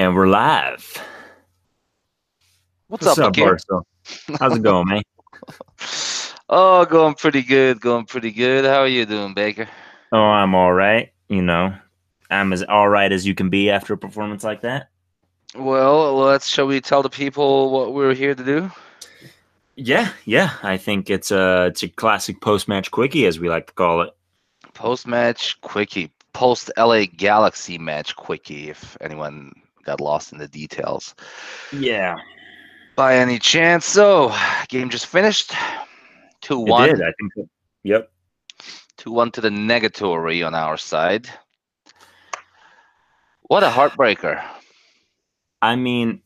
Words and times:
And 0.00 0.16
we're 0.16 0.28
live. 0.28 0.96
What's, 2.88 3.04
What's 3.04 3.18
up, 3.18 3.26
up 3.26 3.34
Barso? 3.34 3.82
How's 4.38 4.56
it 4.56 4.62
going, 4.62 4.88
man? 4.88 5.02
oh, 6.48 6.86
going 6.86 7.12
pretty 7.12 7.42
good. 7.42 7.82
Going 7.82 8.06
pretty 8.06 8.30
good. 8.30 8.64
How 8.64 8.78
are 8.78 8.88
you 8.88 9.04
doing, 9.04 9.34
Baker? 9.34 9.68
Oh, 10.10 10.22
I'm 10.22 10.54
all 10.54 10.72
right. 10.72 11.12
You 11.28 11.42
know, 11.42 11.74
I'm 12.30 12.54
as 12.54 12.62
all 12.62 12.88
right 12.88 13.12
as 13.12 13.26
you 13.26 13.34
can 13.34 13.50
be 13.50 13.68
after 13.68 13.92
a 13.92 13.98
performance 13.98 14.42
like 14.42 14.62
that. 14.62 14.88
Well, 15.54 16.16
let's. 16.16 16.46
Shall 16.46 16.66
we 16.66 16.80
tell 16.80 17.02
the 17.02 17.10
people 17.10 17.70
what 17.70 17.92
we're 17.92 18.14
here 18.14 18.34
to 18.34 18.42
do? 18.42 18.70
Yeah, 19.76 20.12
yeah. 20.24 20.54
I 20.62 20.78
think 20.78 21.10
it's 21.10 21.30
a 21.30 21.66
it's 21.66 21.82
a 21.82 21.88
classic 21.88 22.40
post 22.40 22.68
match 22.68 22.90
quickie, 22.90 23.26
as 23.26 23.38
we 23.38 23.50
like 23.50 23.66
to 23.66 23.74
call 23.74 24.00
it. 24.00 24.16
Post 24.72 25.06
match 25.06 25.60
quickie, 25.60 26.10
post 26.32 26.70
LA 26.78 27.04
Galaxy 27.04 27.76
match 27.76 28.16
quickie. 28.16 28.70
If 28.70 28.96
anyone 29.02 29.52
got 29.84 30.00
lost 30.00 30.32
in 30.32 30.38
the 30.38 30.48
details. 30.48 31.14
Yeah. 31.72 32.16
By 32.96 33.16
any 33.16 33.38
chance, 33.38 33.86
so 33.86 34.34
game 34.68 34.90
just 34.90 35.06
finished. 35.06 35.52
Two 36.40 36.58
one. 36.58 36.90
I 36.90 37.12
think? 37.12 37.32
So. 37.36 37.48
Yep. 37.84 38.10
Two 38.96 39.12
one 39.12 39.30
to 39.32 39.40
the 39.40 39.48
negatory 39.48 40.46
on 40.46 40.54
our 40.54 40.76
side. 40.76 41.28
What 43.42 43.62
a 43.62 43.68
heartbreaker. 43.68 44.44
I 45.62 45.76
mean, 45.76 46.22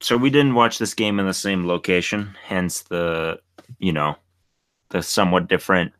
so 0.00 0.16
we 0.16 0.30
didn't 0.30 0.54
watch 0.54 0.78
this 0.78 0.94
game 0.94 1.18
in 1.18 1.26
the 1.26 1.34
same 1.34 1.66
location, 1.66 2.36
hence 2.44 2.82
the, 2.82 3.40
you 3.78 3.92
know, 3.92 4.16
the 4.90 5.02
somewhat 5.02 5.48
different 5.48 5.92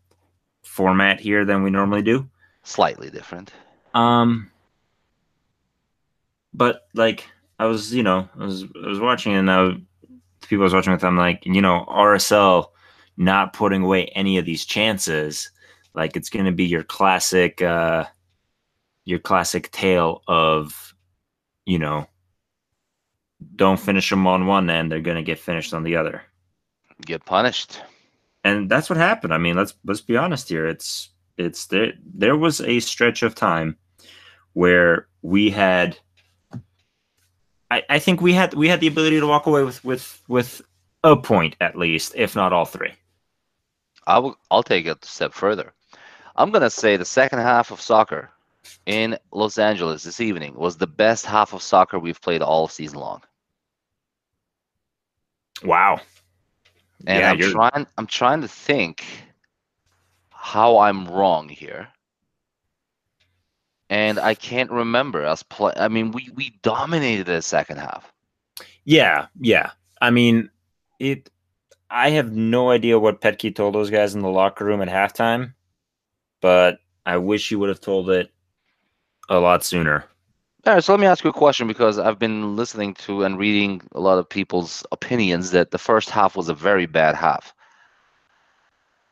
format 0.63 1.21
here 1.21 1.45
than 1.45 1.63
we 1.63 1.71
normally 1.71 2.03
do. 2.03 2.29
Slightly 2.63 3.11
different. 3.11 3.53
Um, 3.95 4.51
but 6.55 6.87
like 6.95 7.29
I 7.59 7.67
was, 7.67 7.93
you 7.93 8.03
know, 8.03 8.29
I 8.39 8.45
was 8.45 8.65
I 8.83 8.87
was 8.87 9.01
watching 9.01 9.35
and 9.35 9.51
I, 9.51 9.65
the 9.65 10.47
people 10.47 10.63
I 10.63 10.65
was 10.65 10.75
watching 10.75 10.93
with, 10.93 11.05
I'm 11.05 11.17
like, 11.17 11.45
you 11.45 11.61
know, 11.61 11.85
RSL 11.89 12.67
not 13.17 13.53
putting 13.53 13.83
away 13.83 14.07
any 14.07 14.39
of 14.39 14.45
these 14.45 14.65
chances, 14.65 15.51
like 15.95 16.17
it's 16.17 16.31
going 16.31 16.47
to 16.47 16.53
be 16.53 16.65
your 16.65 16.83
classic, 16.83 17.61
uh, 17.61 18.05
your 19.05 19.19
classic 19.19 19.71
tale 19.71 20.23
of, 20.27 20.95
you 21.67 21.79
know, 21.79 22.07
don't 23.57 23.79
finish 23.79 24.11
them 24.11 24.27
on 24.27 24.47
one 24.47 24.71
end, 24.71 24.91
they're 24.91 25.01
going 25.01 25.17
to 25.17 25.23
get 25.23 25.39
finished 25.39 25.75
on 25.75 25.83
the 25.83 25.97
other. 25.97 26.23
Get 27.05 27.25
punished. 27.25 27.81
And 28.45 28.71
that's 28.71 28.89
what 28.89 28.97
happened. 28.97 29.35
I 29.35 29.39
mean, 29.39 29.57
let's 29.57 29.75
let's 29.85 30.01
be 30.01 30.17
honest 30.17 30.49
here. 30.49 30.67
It's 30.67 31.11
it's 31.37 31.67
there 31.67 31.93
there 32.15 32.37
was 32.37 32.61
a 32.61 32.81
stretch 32.81 33.23
of 33.23 33.35
time 33.35 33.77
where 34.53 35.09
we 35.23 35.51
had 35.51 35.99
I, 37.71 37.83
I 37.89 37.99
think 37.99 38.21
we 38.21 38.35
had 38.35 38.55
we 38.55 38.69
had 38.69 38.81
the 38.81 38.87
ability 38.87 39.21
to 39.21 39.27
walk 39.27 39.47
away 39.47 39.65
with 39.65 39.85
with 39.85 40.23
with 40.29 40.63
a 41.03 41.17
point 41.17 41.57
at 41.61 41.77
least, 41.77 42.13
if 42.17 42.35
not 42.35 42.53
all 42.53 42.65
three. 42.65 42.93
I 44.07 44.19
will 44.19 44.37
I'll 44.51 44.63
take 44.63 44.87
it 44.87 45.05
a 45.05 45.07
step 45.07 45.33
further. 45.33 45.73
I'm 46.37 46.51
gonna 46.51 46.71
say 46.71 46.97
the 46.97 47.05
second 47.05 47.41
half 47.41 47.71
of 47.71 47.81
soccer 47.81 48.31
in 48.87 49.19
Los 49.33 49.59
Angeles 49.59 50.03
this 50.03 50.21
evening 50.21 50.55
was 50.55 50.77
the 50.77 50.87
best 50.87 51.27
half 51.27 51.53
of 51.53 51.63
soccer 51.63 51.99
we've 51.99 52.21
played 52.21 52.43
all 52.43 52.69
season 52.69 52.99
long. 52.99 53.23
Wow. 55.63 56.01
And 57.07 57.21
yeah, 57.21 57.31
I'm 57.31 57.39
you're... 57.39 57.51
trying 57.51 57.87
I'm 57.97 58.07
trying 58.07 58.43
to 58.43 58.49
think 58.49 59.05
how 60.31 60.79
I'm 60.79 61.07
wrong 61.07 61.49
here. 61.49 61.89
And 63.91 64.19
I 64.19 64.35
can't 64.35 64.71
remember 64.71 65.25
us 65.25 65.43
play 65.43 65.73
I 65.77 65.89
mean 65.89 66.13
we 66.13 66.31
we 66.35 66.59
dominated 66.63 67.27
the 67.27 67.43
second 67.43 67.79
half. 67.79 68.13
Yeah, 68.85 69.27
yeah. 69.41 69.71
I 70.01 70.11
mean 70.11 70.51
it 70.99 71.31
I 71.91 72.11
have 72.11 72.33
no 72.33 72.71
idea 72.71 72.99
what 72.99 73.21
Petke 73.21 73.55
told 73.55 73.75
those 73.75 73.91
guys 73.91 74.15
in 74.15 74.21
the 74.21 74.29
locker 74.29 74.65
room 74.65 74.83
at 74.83 74.89
halftime, 74.89 75.55
but 76.41 76.79
I 77.07 77.19
wish 77.19 77.49
he 77.49 77.57
would 77.57 77.69
have 77.69 77.81
told 77.81 78.11
it 78.11 78.33
a 79.29 79.39
lot 79.39 79.65
sooner. 79.65 80.05
All 80.67 80.73
right, 80.73 80.83
so 80.83 80.93
let 80.93 81.01
me 81.01 81.07
ask 81.07 81.23
you 81.23 81.31
a 81.31 81.35
question 81.35 81.69
because 81.69 81.99
I've 81.99 82.19
been 82.19 82.57
listening 82.57 82.95
to 82.95 83.23
and 83.23 83.39
reading 83.39 83.83
a 83.93 84.01
lot 84.01 84.19
of 84.19 84.29
people's 84.29 84.85
opinions 84.93 85.51
that 85.51 85.73
the 85.73 85.79
first 85.79 86.09
half 86.09 86.37
was 86.37 86.49
a 86.49 86.55
very 86.55 86.87
bad 86.87 87.15
half. 87.15 87.55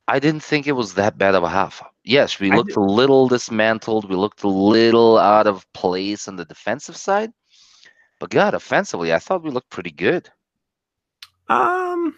I 0.09 0.19
didn't 0.19 0.43
think 0.43 0.67
it 0.67 0.73
was 0.73 0.95
that 0.95 1.17
bad 1.17 1.35
of 1.35 1.43
a 1.43 1.49
half. 1.49 1.83
Yes, 2.05 2.41
we 2.41 2.51
looked 2.51 2.77
a 2.77 2.81
little 2.81 3.29
dismantled. 3.29 4.09
We 4.09 4.17
looked 4.17 4.43
a 4.43 4.49
little 4.49 5.19
out 5.19 5.47
of 5.47 5.71
place 5.73 6.27
on 6.27 6.37
the 6.37 6.45
defensive 6.45 6.97
side. 6.97 7.33
But 8.19 8.31
God, 8.31 8.55
offensively, 8.55 9.13
I 9.13 9.19
thought 9.19 9.45
we 9.45 9.51
looked 9.51 9.71
pretty 9.71 9.93
good. 9.93 10.29
Um, 11.49 12.15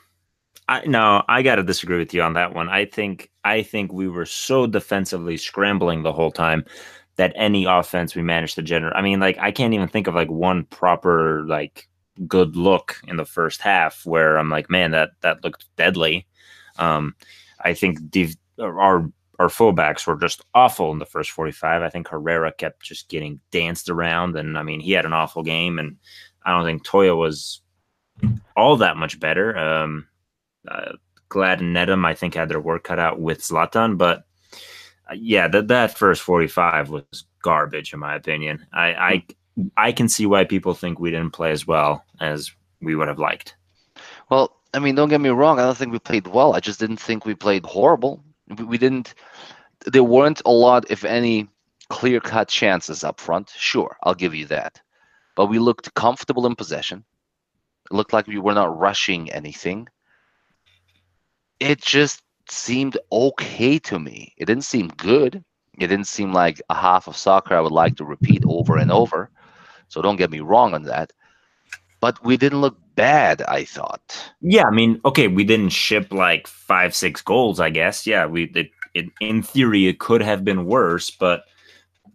I 0.69 0.85
no, 0.87 1.23
I 1.29 1.43
got 1.43 1.57
to 1.57 1.63
disagree 1.63 1.99
with 1.99 2.15
you 2.15 2.23
on 2.23 2.35
that 2.35 2.55
one. 2.55 2.69
I 2.69 2.87
think 2.87 3.31
I 3.45 3.63
think 3.63 3.93
we 3.93 4.09
were 4.09 4.27
so 4.27 4.67
defensively 4.67 5.37
scrambling 5.37 6.03
the 6.03 6.13
whole 6.13 6.33
time 6.33 6.65
that 7.17 7.33
any 7.37 7.65
offense 7.65 8.15
we 8.15 8.23
managed 8.23 8.55
to 8.57 8.63
generate. 8.63 8.97
I 8.97 9.03
mean, 9.03 9.21
like 9.21 9.39
I 9.39 9.51
can't 9.51 9.75
even 9.75 9.89
think 9.89 10.07
of 10.07 10.15
like 10.15 10.31
one 10.31 10.65
proper 10.65 11.45
like 11.47 11.89
good 12.27 12.57
look 12.57 13.01
in 13.07 13.17
the 13.17 13.25
first 13.25 13.61
half 13.61 14.07
where 14.07 14.37
I'm 14.37 14.49
like, 14.49 14.71
man, 14.71 14.93
that 14.93 15.11
that 15.21 15.45
looked 15.45 15.67
deadly. 15.77 16.27
Um, 16.79 17.15
I 17.65 17.75
think 17.75 17.99
our 18.61 19.11
our 19.41 19.49
fullbacks 19.49 20.07
were 20.07 20.17
just 20.17 20.43
awful 20.55 20.93
in 20.93 21.01
the 21.01 21.07
first 21.07 21.31
45. 21.33 21.83
I 21.83 21.89
think 21.89 22.07
Herrera 22.07 22.53
kept 22.53 22.83
just 22.83 23.09
getting 23.09 23.41
danced 23.51 23.91
around, 23.91 24.37
and 24.37 24.57
I 24.57 24.63
mean, 24.63 24.81
he 24.81 24.93
had 24.93 25.07
an 25.07 25.13
awful 25.13 25.43
game, 25.43 25.79
and 25.79 25.97
I 26.45 26.53
don't 26.53 26.65
think 26.65 26.87
Toia 26.87 27.17
was 27.17 27.61
all 28.57 28.77
that 28.77 28.97
much 28.97 29.19
better. 29.19 29.57
Um, 29.59 30.07
uh, 30.69 30.93
Glad 31.29 31.61
and 31.61 31.75
Nedum, 31.75 32.07
I 32.07 32.15
think, 32.15 32.35
had 32.35 32.49
their 32.49 32.61
work 32.61 32.85
cut 32.85 33.01
out 33.01 33.19
with 33.19 33.41
Zlatan, 33.41 33.99
but 33.99 34.25
yeah, 35.15 35.49
that 35.49 35.69
that 35.69 35.99
first 35.99 36.23
45 36.23 36.91
was 36.91 37.05
garbage 37.43 37.93
in 37.93 38.01
my 38.01 38.15
opinion. 38.15 38.65
I, 38.73 38.87
I 38.95 39.25
I 39.77 39.93
can 39.93 40.09
see 40.09 40.27
why 40.27 40.45
people 40.45 40.75
think 40.75 40.99
we 40.99 41.11
didn't 41.11 41.33
play 41.33 41.51
as 41.51 41.67
well 41.67 42.05
as 42.21 42.53
we 42.81 42.95
would 42.95 43.09
have 43.09 43.19
liked. 43.19 43.57
Well, 44.31 44.57
I 44.75 44.81
mean, 44.81 44.97
don't 44.97 45.09
get 45.09 45.21
me 45.21 45.31
wrong. 45.31 45.59
I 45.59 45.63
don't 45.63 45.77
think 45.77 45.93
we 45.93 45.99
played 46.01 46.27
well. 46.27 46.55
I 46.55 46.61
just 46.61 46.81
didn't 46.81 46.99
think 46.99 47.25
we 47.25 47.35
played 47.35 47.65
horrible. 47.65 48.23
We, 48.59 48.65
we 48.65 48.79
didn't. 48.79 49.15
There 49.87 50.05
weren't 50.05 50.43
a 50.45 50.51
lot, 50.51 50.91
if 50.91 51.05
any, 51.05 51.49
clear-cut 51.89 52.49
chances 52.49 53.05
up 53.05 53.21
front. 53.21 53.53
Sure, 53.57 53.97
I'll 54.03 54.15
give 54.15 54.35
you 54.35 54.47
that. 54.47 54.81
But 55.37 55.47
we 55.47 55.59
looked 55.59 55.95
comfortable 55.95 56.47
in 56.47 56.57
possession. 56.57 57.05
It 57.91 57.95
looked 57.95 58.13
like 58.13 58.27
we 58.27 58.39
were 58.39 58.55
not 58.55 58.77
rushing 58.77 59.31
anything. 59.31 59.89
It 61.61 61.81
just 61.81 62.23
seemed 62.51 62.99
okay 63.13 63.79
to 63.79 63.99
me. 63.99 64.35
It 64.37 64.47
didn't 64.47 64.65
seem 64.65 64.89
good. 64.89 65.45
It 65.79 65.87
didn't 65.89 66.07
seem 66.07 66.33
like 66.33 66.61
a 66.69 66.75
half 66.75 67.07
of 67.09 67.17
soccer 67.17 67.55
I 67.55 67.61
would 67.61 67.73
like 67.73 67.97
to 67.97 68.05
repeat 68.05 68.43
over 68.47 68.79
and 68.79 68.91
over. 68.91 69.31
So 69.89 70.03
don't 70.03 70.17
get 70.17 70.31
me 70.31 70.41
wrong 70.41 70.75
on 70.75 70.83
that. 70.85 71.13
But 72.01 72.25
we 72.25 72.37
didn't 72.37 72.61
look 72.61 72.77
bad, 72.95 73.43
I 73.43 73.65
thought. 73.65 74.33
Yeah, 74.41 74.65
I 74.65 74.71
mean, 74.71 75.01
okay, 75.05 75.29
we 75.29 75.45
didn't 75.45 75.71
ship 75.71 76.13
like 76.13 76.47
five, 76.47 76.95
six 76.95 77.23
goals, 77.23 77.61
I 77.61 77.71
guess. 77.71 78.07
Yeah, 78.07 78.27
we 78.27 78.45
it, 78.55 78.71
it 78.95 79.07
in 79.21 79.43
theory 79.43 79.87
it 79.87 79.99
could 79.99 80.23
have 80.23 80.45
been 80.45 80.67
worse, 80.67 81.11
but 81.11 81.45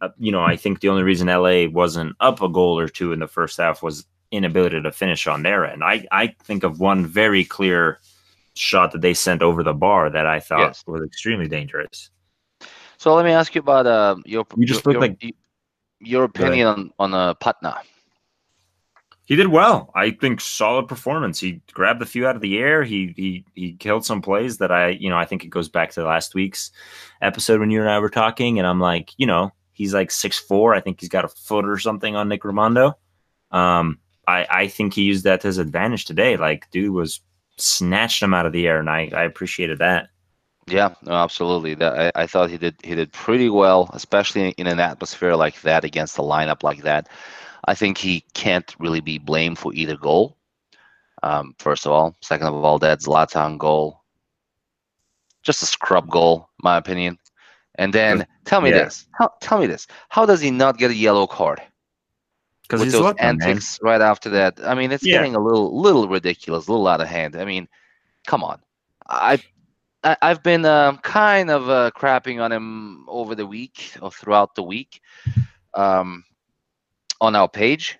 uh, 0.01 0.09
you 0.17 0.31
know, 0.31 0.41
I 0.41 0.55
think 0.55 0.79
the 0.79 0.89
only 0.89 1.03
reason 1.03 1.27
LA 1.27 1.67
wasn't 1.67 2.15
up 2.19 2.41
a 2.41 2.49
goal 2.49 2.79
or 2.79 2.87
two 2.87 3.11
in 3.11 3.19
the 3.19 3.27
first 3.27 3.57
half 3.57 3.83
was 3.83 4.05
inability 4.31 4.81
to 4.81 4.91
finish 4.91 5.27
on 5.27 5.43
their 5.43 5.65
end. 5.65 5.83
I 5.83 6.05
I 6.11 6.35
think 6.43 6.63
of 6.63 6.79
one 6.79 7.05
very 7.05 7.43
clear 7.43 7.99
shot 8.55 8.91
that 8.91 9.01
they 9.01 9.13
sent 9.13 9.41
over 9.41 9.63
the 9.63 9.73
bar 9.73 10.09
that 10.09 10.25
I 10.25 10.39
thought 10.39 10.59
yes. 10.59 10.83
was 10.87 11.01
extremely 11.03 11.47
dangerous. 11.47 12.09
So 12.97 13.13
let 13.15 13.25
me 13.25 13.31
ask 13.31 13.55
you 13.55 13.59
about 13.59 13.87
uh, 13.87 14.15
your 14.25 14.45
you 14.57 14.65
just 14.65 14.85
your, 14.85 14.99
like 14.99 15.21
your 15.99 16.25
opinion 16.25 16.67
on 16.67 16.91
on 16.99 17.13
uh, 17.13 17.33
Putna. 17.35 17.79
He 19.29 19.35
did 19.35 19.49
well. 19.49 19.91
I 19.93 20.09
think 20.09 20.41
solid 20.41 20.87
performance. 20.87 21.39
He 21.39 21.61
grabbed 21.71 22.01
a 22.01 22.07
few 22.07 22.25
out 22.25 22.35
of 22.35 22.41
the 22.41 22.57
air. 22.57 22.83
He 22.83 23.13
he 23.15 23.45
he 23.53 23.73
killed 23.73 24.03
some 24.03 24.23
plays 24.23 24.57
that 24.57 24.71
I 24.71 24.89
you 24.89 25.07
know 25.07 25.19
I 25.19 25.25
think 25.25 25.43
it 25.43 25.51
goes 25.51 25.69
back 25.69 25.91
to 25.91 26.03
last 26.03 26.33
week's 26.33 26.71
episode 27.21 27.59
when 27.59 27.69
you 27.69 27.79
and 27.79 27.91
I 27.91 27.99
were 27.99 28.09
talking, 28.09 28.57
and 28.57 28.67
I'm 28.67 28.79
like 28.79 29.11
you 29.17 29.27
know 29.27 29.51
he's 29.71 29.93
like 29.93 30.09
six 30.09 30.39
four. 30.39 30.73
I 30.73 30.81
think 30.81 30.99
he's 30.99 31.09
got 31.09 31.25
a 31.25 31.27
foot 31.27 31.69
or 31.69 31.77
something 31.77 32.15
on 32.15 32.27
Nick 32.27 32.41
Rimando. 32.41 32.95
Um, 33.51 33.99
I 34.27 34.47
I 34.49 34.67
think 34.67 34.95
he 34.95 35.03
used 35.03 35.25
that 35.25 35.41
to 35.41 35.47
his 35.47 35.59
advantage 35.59 36.05
today. 36.05 36.35
Like 36.35 36.67
dude 36.71 36.91
was 36.91 37.21
snatched 37.57 38.23
him 38.23 38.33
out 38.33 38.47
of 38.47 38.51
the 38.51 38.65
air, 38.65 38.79
and 38.79 38.89
I, 38.89 39.11
I 39.13 39.25
appreciated 39.25 39.77
that. 39.77 40.09
Yeah, 40.65 40.95
no, 41.03 41.13
absolutely. 41.13 41.75
That 41.75 42.13
I, 42.15 42.23
I 42.23 42.25
thought 42.25 42.49
he 42.49 42.57
did 42.57 42.77
he 42.83 42.95
did 42.95 43.13
pretty 43.13 43.49
well, 43.49 43.91
especially 43.93 44.49
in 44.57 44.65
an 44.65 44.79
atmosphere 44.79 45.35
like 45.35 45.61
that 45.61 45.83
against 45.83 46.17
a 46.17 46.23
lineup 46.23 46.63
like 46.63 46.81
that. 46.81 47.09
I 47.65 47.75
think 47.75 47.97
he 47.97 48.23
can't 48.33 48.75
really 48.79 49.01
be 49.01 49.17
blamed 49.17 49.59
for 49.59 49.73
either 49.73 49.97
goal. 49.97 50.37
Um, 51.23 51.53
first 51.59 51.85
of 51.85 51.91
all, 51.91 52.15
second 52.21 52.47
of 52.47 52.55
all, 52.55 52.79
that 52.79 53.01
Zlatan 53.01 53.57
goal, 53.57 54.01
just 55.43 55.61
a 55.61 55.65
scrub 55.65 56.09
goal, 56.09 56.49
my 56.63 56.77
opinion. 56.77 57.17
And 57.75 57.93
then 57.93 58.25
tell 58.45 58.61
me 58.61 58.69
yeah. 58.69 58.85
this. 58.85 59.07
How, 59.17 59.31
tell 59.41 59.59
me 59.59 59.67
this. 59.67 59.87
How 60.09 60.25
does 60.25 60.41
he 60.41 60.51
not 60.51 60.77
get 60.77 60.91
a 60.91 60.95
yellow 60.95 61.27
card? 61.27 61.61
because 62.69 62.91
those 62.91 63.01
Zlatan, 63.01 63.17
man. 63.17 63.41
antics 63.41 63.79
right 63.81 64.01
after 64.01 64.29
that. 64.29 64.59
I 64.63 64.75
mean, 64.75 64.91
it's 64.91 65.05
Yeah. 65.05 65.17
getting 65.17 65.35
a 65.35 65.39
little 65.39 65.81
little 65.81 66.07
ridiculous, 66.07 66.67
a 66.67 66.71
little 66.71 66.87
out 66.87 67.01
of 67.01 67.07
hand. 67.07 67.35
I 67.35 67.45
mean, 67.45 67.67
come 68.27 68.43
on. 68.43 68.61
I, 69.07 69.41
I 70.03 70.15
I've 70.21 70.43
been 70.43 70.65
um, 70.65 70.97
kind 70.99 71.49
of 71.49 71.69
uh, 71.69 71.91
crapping 71.95 72.41
on 72.41 72.51
him 72.51 73.09
over 73.09 73.33
the 73.33 73.47
week 73.47 73.93
or 74.01 74.11
throughout 74.11 74.53
the 74.55 74.63
week, 74.63 75.01
um, 75.73 76.23
on 77.21 77.35
our 77.35 77.47
page, 77.47 77.99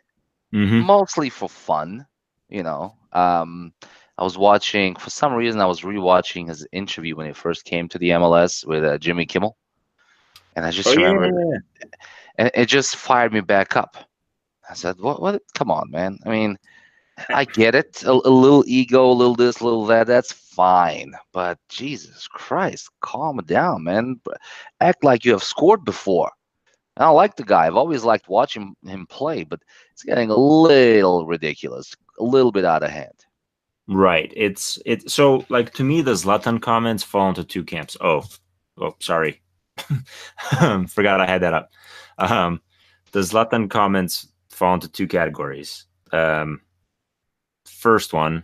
Mhm. 0.54 0.88
mostly 0.88 1.30
for 1.30 1.50
fun. 1.50 2.06
You 2.50 2.64
know, 2.64 2.96
um, 3.14 3.74
I 4.18 4.24
was 4.24 4.38
watching 4.38 4.96
for 4.96 5.10
some 5.10 5.34
reason 5.34 5.62
I 5.62 5.66
was 5.66 5.82
rewatching 5.82 6.48
his 6.48 6.66
interview 6.72 7.16
when 7.16 7.28
he 7.28 7.34
first 7.34 7.66
came 7.66 7.88
to 7.90 8.00
the 8.00 8.12
MLS 8.12 8.66
with 8.66 8.84
uh, 8.84 8.98
Jimmy 8.98 9.26
Kimmel, 9.26 9.58
and 10.56 10.66
I 10.66 10.72
just 10.72 10.96
Oh, 10.96 10.96
remember 10.96 11.30
yeah. 11.32 11.58
and 12.38 12.52
it 12.54 12.66
just 12.68 12.96
fired 12.96 13.34
me 13.34 13.42
back 13.42 13.76
up. 13.76 13.96
I 14.70 14.74
said, 14.74 14.96
"What? 15.00 15.22
What? 15.22 15.42
Come 15.56 15.72
on, 15.72 15.90
man. 15.92 16.20
I 16.26 16.30
mean, 16.30 16.58
I 17.32 17.46
get 17.46 17.76
it. 17.76 18.04
A, 18.04 18.12
a 18.12 18.30
little 18.30 18.64
ego, 18.68 19.06
a 19.10 19.14
little 19.14 19.36
this, 19.36 19.60
a 19.60 19.64
little 19.66 19.86
that. 19.88 20.08
That's 20.08 20.32
fine. 20.32 21.14
But 21.34 21.58
Jesus 21.70 22.28
Christ, 22.28 22.90
calm 23.02 23.38
down, 23.46 23.84
man. 23.84 24.20
Act 24.80 25.04
like 25.04 25.26
you 25.26 25.32
have 25.34 25.44
scored 25.44 25.84
before." 25.86 26.32
And 27.00 27.06
I 27.06 27.10
like 27.12 27.38
the 27.38 27.46
guy. 27.46 27.66
I've 27.66 27.78
always 27.78 28.04
liked 28.04 28.28
watching 28.28 28.76
him 28.86 29.08
play, 29.08 29.46
but 29.46 29.62
it's 29.94 30.04
getting 30.04 30.30
a 30.30 30.36
little 30.36 31.26
ridiculous, 31.26 31.96
a 32.20 32.24
little 32.24 32.52
bit 32.52 32.66
out 32.66 32.84
of 32.84 32.90
hand. 32.90 33.26
Right. 33.88 34.34
It's 34.36 34.78
it. 34.86 35.10
So 35.10 35.46
like 35.48 35.72
to 35.76 35.84
me, 35.86 36.02
the 36.02 36.12
Zlatan 36.12 36.62
comments 36.62 37.02
fall 37.02 37.30
into 37.30 37.46
two 37.46 37.64
camps. 37.64 37.96
Oh, 38.02 38.26
oh, 38.78 38.96
sorry, 39.00 39.42
forgot 40.90 41.22
I 41.22 41.26
had 41.26 41.42
that 41.42 41.54
up. 41.54 41.72
Um, 42.18 42.62
the 43.14 43.22
Zlatan 43.22 43.70
comments 43.70 44.28
fall 44.50 44.74
into 44.74 44.90
two 44.90 45.08
categories. 45.08 45.86
Um, 46.12 46.62
first 47.66 48.12
one 48.12 48.44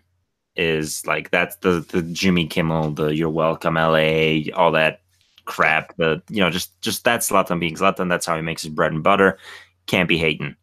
is 0.56 1.06
like 1.06 1.30
that's 1.30 1.58
the 1.58 1.86
the 1.90 2.04
Jimmy 2.04 2.48
Kimmel, 2.48 2.92
the 2.92 3.08
"You're 3.08 3.30
welcome, 3.30 3.76
LA," 3.76 4.50
all 4.56 4.72
that 4.72 5.02
crap. 5.46 5.96
The 5.98 6.22
you 6.30 6.42
know 6.42 6.50
just 6.50 6.80
just 6.82 7.04
that's 7.04 7.30
Zlatan 7.30 7.60
being 7.60 7.76
Zlatan. 7.76 8.10
That's 8.10 8.26
how 8.26 8.36
he 8.36 8.42
makes 8.42 8.64
his 8.64 8.72
bread 8.72 8.92
and 8.92 9.04
butter. 9.04 9.38
Can't 9.88 10.10
be 10.10 10.18
hating. 10.18 10.56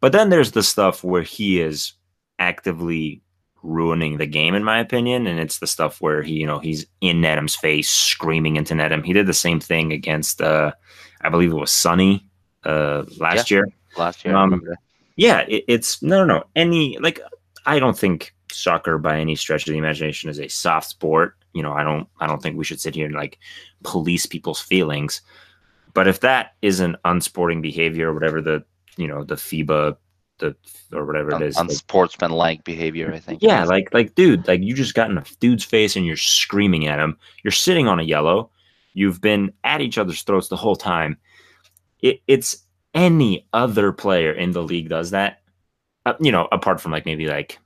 But 0.00 0.12
then 0.12 0.30
there's 0.30 0.52
the 0.52 0.62
stuff 0.62 1.02
where 1.02 1.22
he 1.22 1.60
is 1.60 1.92
actively 2.38 3.22
ruining 3.62 4.18
the 4.18 4.26
game, 4.26 4.54
in 4.54 4.62
my 4.62 4.78
opinion. 4.78 5.26
And 5.26 5.40
it's 5.40 5.58
the 5.58 5.66
stuff 5.66 6.00
where 6.00 6.22
he, 6.22 6.34
you 6.34 6.46
know, 6.46 6.58
he's 6.58 6.86
in 7.00 7.20
Nedum's 7.20 7.56
face, 7.56 7.88
screaming 7.88 8.56
into 8.56 8.74
Nedum. 8.74 9.04
He 9.04 9.14
did 9.14 9.26
the 9.26 9.34
same 9.34 9.60
thing 9.60 9.92
against, 9.92 10.42
uh, 10.42 10.72
I 11.22 11.30
believe 11.30 11.50
it 11.50 11.56
was 11.56 11.72
Sonny 11.72 12.28
uh, 12.64 13.04
last 13.18 13.50
year. 13.50 13.66
Last 13.96 14.24
year, 14.24 14.36
Um. 14.36 14.62
Yeah, 15.16 15.40
it, 15.48 15.64
it's 15.68 16.02
no, 16.02 16.24
no, 16.24 16.38
no. 16.38 16.44
Any 16.54 16.98
like, 16.98 17.20
I 17.64 17.78
don't 17.78 17.96
think 17.96 18.34
soccer 18.50 18.98
by 18.98 19.18
any 19.18 19.36
stretch 19.36 19.66
of 19.66 19.72
the 19.72 19.78
imagination 19.78 20.28
is 20.28 20.40
a 20.40 20.48
soft 20.48 20.88
sport. 20.88 21.36
You 21.54 21.62
know, 21.62 21.72
I 21.72 21.82
don't, 21.82 22.08
I 22.20 22.26
don't 22.26 22.42
think 22.42 22.56
we 22.56 22.64
should 22.64 22.80
sit 22.80 22.94
here 22.94 23.06
and 23.06 23.14
like 23.14 23.38
police 23.82 24.26
people's 24.26 24.60
feelings. 24.60 25.22
But 25.94 26.08
if 26.08 26.20
that 26.20 26.54
isn't 26.60 26.96
unsporting 27.04 27.62
behavior 27.62 28.10
or 28.10 28.14
whatever 28.14 28.42
the, 28.42 28.64
you 28.96 29.06
know, 29.06 29.24
the 29.24 29.36
FIBA, 29.36 29.96
the 30.38 30.56
or 30.92 31.04
whatever 31.04 31.34
it 31.34 31.42
is, 31.42 31.56
like, 31.56 31.68
unsportsmanlike 31.68 32.64
behavior. 32.64 33.12
I 33.12 33.20
think. 33.20 33.42
yeah, 33.42 33.64
like 33.64 33.92
like 33.94 34.14
dude, 34.14 34.46
like 34.48 34.62
you 34.62 34.74
just 34.74 34.94
got 34.94 35.10
in 35.10 35.18
a 35.18 35.24
dude's 35.40 35.64
face 35.64 35.96
and 35.96 36.04
you're 36.04 36.16
screaming 36.16 36.86
at 36.86 36.98
him. 36.98 37.16
You're 37.42 37.52
sitting 37.52 37.88
on 37.88 38.00
a 38.00 38.04
yellow. 38.04 38.50
You've 38.94 39.20
been 39.20 39.52
at 39.64 39.80
each 39.80 39.98
other's 39.98 40.22
throats 40.22 40.48
the 40.48 40.56
whole 40.56 40.76
time. 40.76 41.18
It, 42.00 42.20
it's 42.26 42.64
any 42.94 43.46
other 43.52 43.92
player 43.92 44.32
in 44.32 44.52
the 44.52 44.62
league 44.62 44.88
does 44.88 45.10
that. 45.10 45.42
Uh, 46.06 46.14
you 46.20 46.30
know, 46.30 46.48
apart 46.52 46.80
from 46.80 46.92
like 46.92 47.06
maybe 47.06 47.26
like 47.26 47.58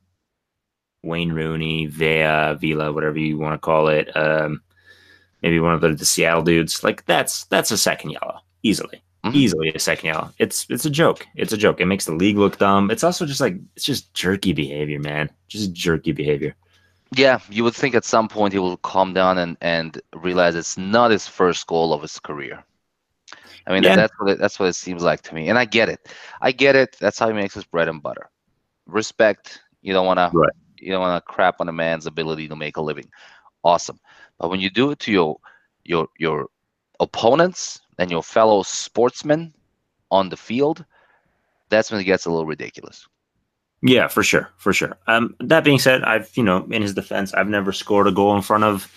Wayne 1.03 1.33
Rooney, 1.33 1.87
Vea, 1.87 2.55
Vila, 2.59 2.93
whatever 2.93 3.19
you 3.19 3.39
want 3.39 3.55
to 3.55 3.59
call 3.59 3.89
it. 3.89 4.15
Um, 4.17 4.63
maybe 5.43 5.61
one 5.61 5.75
of 5.75 5.81
the, 5.81 5.95
the 5.95 6.05
Seattle 6.05 6.43
dudes. 6.43 6.83
Like 6.83 7.05
that's 7.07 7.45
that's 7.47 7.71
a 7.71 7.79
second 7.79 8.11
yellow 8.11 8.41
easily 8.63 9.03
Mhm. 9.25 9.35
easily 9.35 9.73
a 9.75 9.79
second 9.79 10.09
yellow. 10.09 10.31
It's 10.39 10.67
it's 10.71 10.85
a 10.85 10.91
joke. 10.91 11.27
It's 11.35 11.53
a 11.53 11.57
joke. 11.57 11.81
It 11.81 11.87
makes 11.87 12.05
the 12.07 12.13
league 12.15 12.37
look 12.39 12.59
dumb. 12.59 12.91
It's 12.91 13.05
also 13.05 13.27
just 13.27 13.41
like 13.41 13.57
it's 13.77 13.85
just 13.85 14.13
jerky 14.15 14.53
behavior, 14.53 14.99
man. 15.01 15.31
Just 15.49 15.73
jerky 15.73 16.13
behavior. 16.13 16.55
Yeah, 17.17 17.39
you 17.49 17.65
would 17.65 17.75
think 17.75 17.95
at 17.95 18.05
some 18.05 18.29
point 18.29 18.53
he 18.53 18.59
will 18.59 18.77
calm 18.79 19.15
down 19.15 19.39
and, 19.39 19.57
and 19.63 20.01
realize 20.15 20.55
it's 20.55 20.77
not 20.77 21.11
his 21.11 21.27
first 21.27 21.67
goal 21.67 21.95
of 21.95 22.03
his 22.03 22.19
career. 22.21 22.63
I 23.67 23.73
mean, 23.73 23.83
Yeah. 23.83 23.97
that's 23.97 24.13
what 24.19 24.31
it, 24.31 24.39
that's 24.39 24.59
what 24.61 24.69
it 24.69 24.75
seems 24.75 25.03
like 25.03 25.23
to 25.23 25.35
me, 25.35 25.49
and 25.49 25.59
I 25.59 25.65
get 25.65 25.89
it. 25.89 26.01
I 26.43 26.53
get 26.53 26.77
it. 26.77 26.97
That's 27.01 27.19
how 27.19 27.29
he 27.29 27.35
makes 27.35 27.55
his 27.55 27.65
bread 27.65 27.89
and 27.89 28.03
butter. 28.03 28.29
Respect. 28.87 29.61
You 29.83 29.93
don't 29.95 30.07
want 30.07 30.19
Right. 30.35 30.51
to 30.53 30.55
you 30.81 30.93
don't 30.93 31.01
want 31.01 31.25
to 31.25 31.33
crap 31.33 31.61
on 31.61 31.69
a 31.69 31.73
man's 31.73 32.07
ability 32.07 32.49
to 32.49 32.57
make 32.57 32.77
a 32.77 32.83
living. 32.83 33.09
Awesome, 33.65 33.99
but 34.39 34.51
when 34.51 34.61
you 34.61 34.71
do 34.71 34.91
it 34.91 34.99
to 35.01 35.13
your 35.13 35.39
your 35.85 36.09
your 36.19 36.49
opponents 37.01 37.81
and 37.99 38.11
your 38.11 38.23
fellow 38.23 38.63
sportsmen 38.63 39.53
on 40.11 40.29
the 40.29 40.37
field, 40.37 40.85
that's 41.69 41.91
when 41.91 42.01
it 42.01 42.05
gets 42.05 42.27
a 42.27 42.31
little 42.31 42.47
ridiculous. 42.47 43.07
Yeah, 43.83 44.09
for 44.09 44.23
sure, 44.23 44.51
for 44.57 44.73
sure. 44.73 44.97
Um, 45.07 45.37
that 45.41 45.63
being 45.65 45.79
said, 45.79 46.03
I've 46.03 46.31
you 46.37 46.43
know, 46.43 46.67
in 46.71 46.83
his 46.83 46.95
defense, 46.95 47.33
I've 47.35 47.49
never 47.49 47.73
scored 47.73 48.09
a 48.09 48.13
goal 48.13 48.35
in 48.35 48.43
front 48.43 48.65
of 48.65 48.91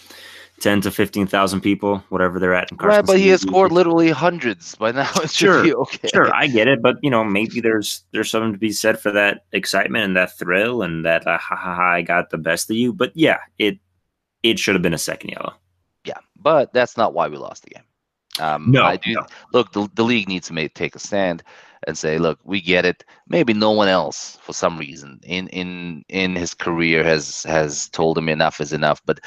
ten 0.62 0.80
to 0.82 0.92
fifteen 0.92 1.28
thousand 1.28 1.62
people, 1.62 2.04
whatever 2.10 2.40
they're 2.40 2.54
at. 2.54 2.72
In 2.72 2.78
Right, 2.78 2.88
Carson 2.88 3.06
but 3.06 3.20
he 3.20 3.28
has 3.30 3.42
scored 3.42 3.72
literally 3.72 4.12
hundreds 4.12 4.76
by 4.76 4.92
now. 4.92 5.10
It 5.24 5.30
Sure, 5.30 5.66
okay. 5.82 6.08
Sure, 6.08 6.34
I 6.34 6.48
get 6.48 6.68
it, 6.68 6.82
but 6.82 6.98
you 7.02 7.10
know, 7.10 7.24
maybe 7.24 7.60
there's 7.60 8.04
there's 8.12 8.30
something 8.30 8.54
to 8.54 8.60
be 8.60 8.72
said 8.72 9.00
for 9.00 9.12
that 9.12 9.46
excitement 9.52 10.06
and 10.06 10.16
that 10.16 10.38
thrill 10.38 10.82
and 10.82 11.06
that 11.06 11.28
uh, 11.28 11.38
ha 11.38 11.56
ha 11.56 11.76
ha, 11.76 11.92
I 11.94 12.02
got 12.02 12.30
the 12.30 12.38
best 12.38 12.70
of 12.70 12.78
you. 12.78 12.94
But 12.94 13.12
yeah, 13.16 13.40
it 13.58 13.80
it 14.44 14.60
should 14.60 14.76
have 14.76 14.82
been 14.82 14.94
a 14.94 15.00
second 15.00 15.32
yellow. 15.32 15.54
Yeah, 16.06 16.20
but 16.38 16.72
that's 16.74 16.98
not 16.98 17.14
why 17.14 17.28
we 17.28 17.38
lost 17.38 17.64
the 17.64 17.72
game. 17.72 17.84
Um, 18.40 18.72
No, 18.72 18.84
I 18.84 18.98
do 18.98 19.14
no. 19.14 19.26
look. 19.54 19.74
The, 19.74 19.90
the 19.94 20.04
league 20.04 20.30
needs 20.30 20.48
to 20.48 20.54
make, 20.54 20.74
take 20.74 20.96
a 20.96 21.00
stand 21.00 21.44
and 21.88 21.98
say, 21.98 22.18
look, 22.18 22.40
we 22.44 22.62
get 22.62 22.86
it. 22.86 23.04
Maybe 23.28 23.54
no 23.54 23.72
one 23.72 23.88
else, 23.88 24.38
for 24.42 24.54
some 24.54 24.78
reason, 24.78 25.20
in 25.24 25.48
in 25.50 26.04
in 26.10 26.36
his 26.36 26.54
career 26.54 27.04
has 27.04 27.44
has 27.44 27.90
told 27.90 28.18
him 28.18 28.30
enough 28.30 28.62
is 28.62 28.74
enough. 28.74 29.02
But 29.06 29.20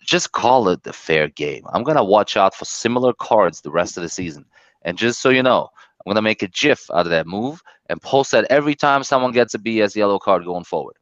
just 0.00 0.32
call 0.32 0.68
it 0.68 0.86
a 0.86 0.92
fair 0.92 1.28
game. 1.28 1.64
I'm 1.72 1.82
gonna 1.84 2.04
watch 2.04 2.36
out 2.36 2.54
for 2.54 2.64
similar 2.64 3.12
cards 3.12 3.60
the 3.60 3.70
rest 3.70 3.96
of 3.96 4.02
the 4.02 4.08
season. 4.08 4.44
And 4.82 4.98
just 4.98 5.20
so 5.20 5.28
you 5.30 5.42
know, 5.42 5.68
I'm 6.04 6.10
gonna 6.10 6.22
make 6.22 6.42
a 6.42 6.48
GIF 6.48 6.90
out 6.92 7.06
of 7.06 7.10
that 7.10 7.26
move 7.26 7.62
and 7.88 8.00
post 8.02 8.32
that 8.32 8.46
every 8.50 8.74
time 8.74 9.04
someone 9.04 9.32
gets 9.32 9.54
a 9.54 9.58
BS 9.58 9.94
yellow 9.94 10.18
card 10.18 10.44
going 10.44 10.64
forward. 10.64 10.96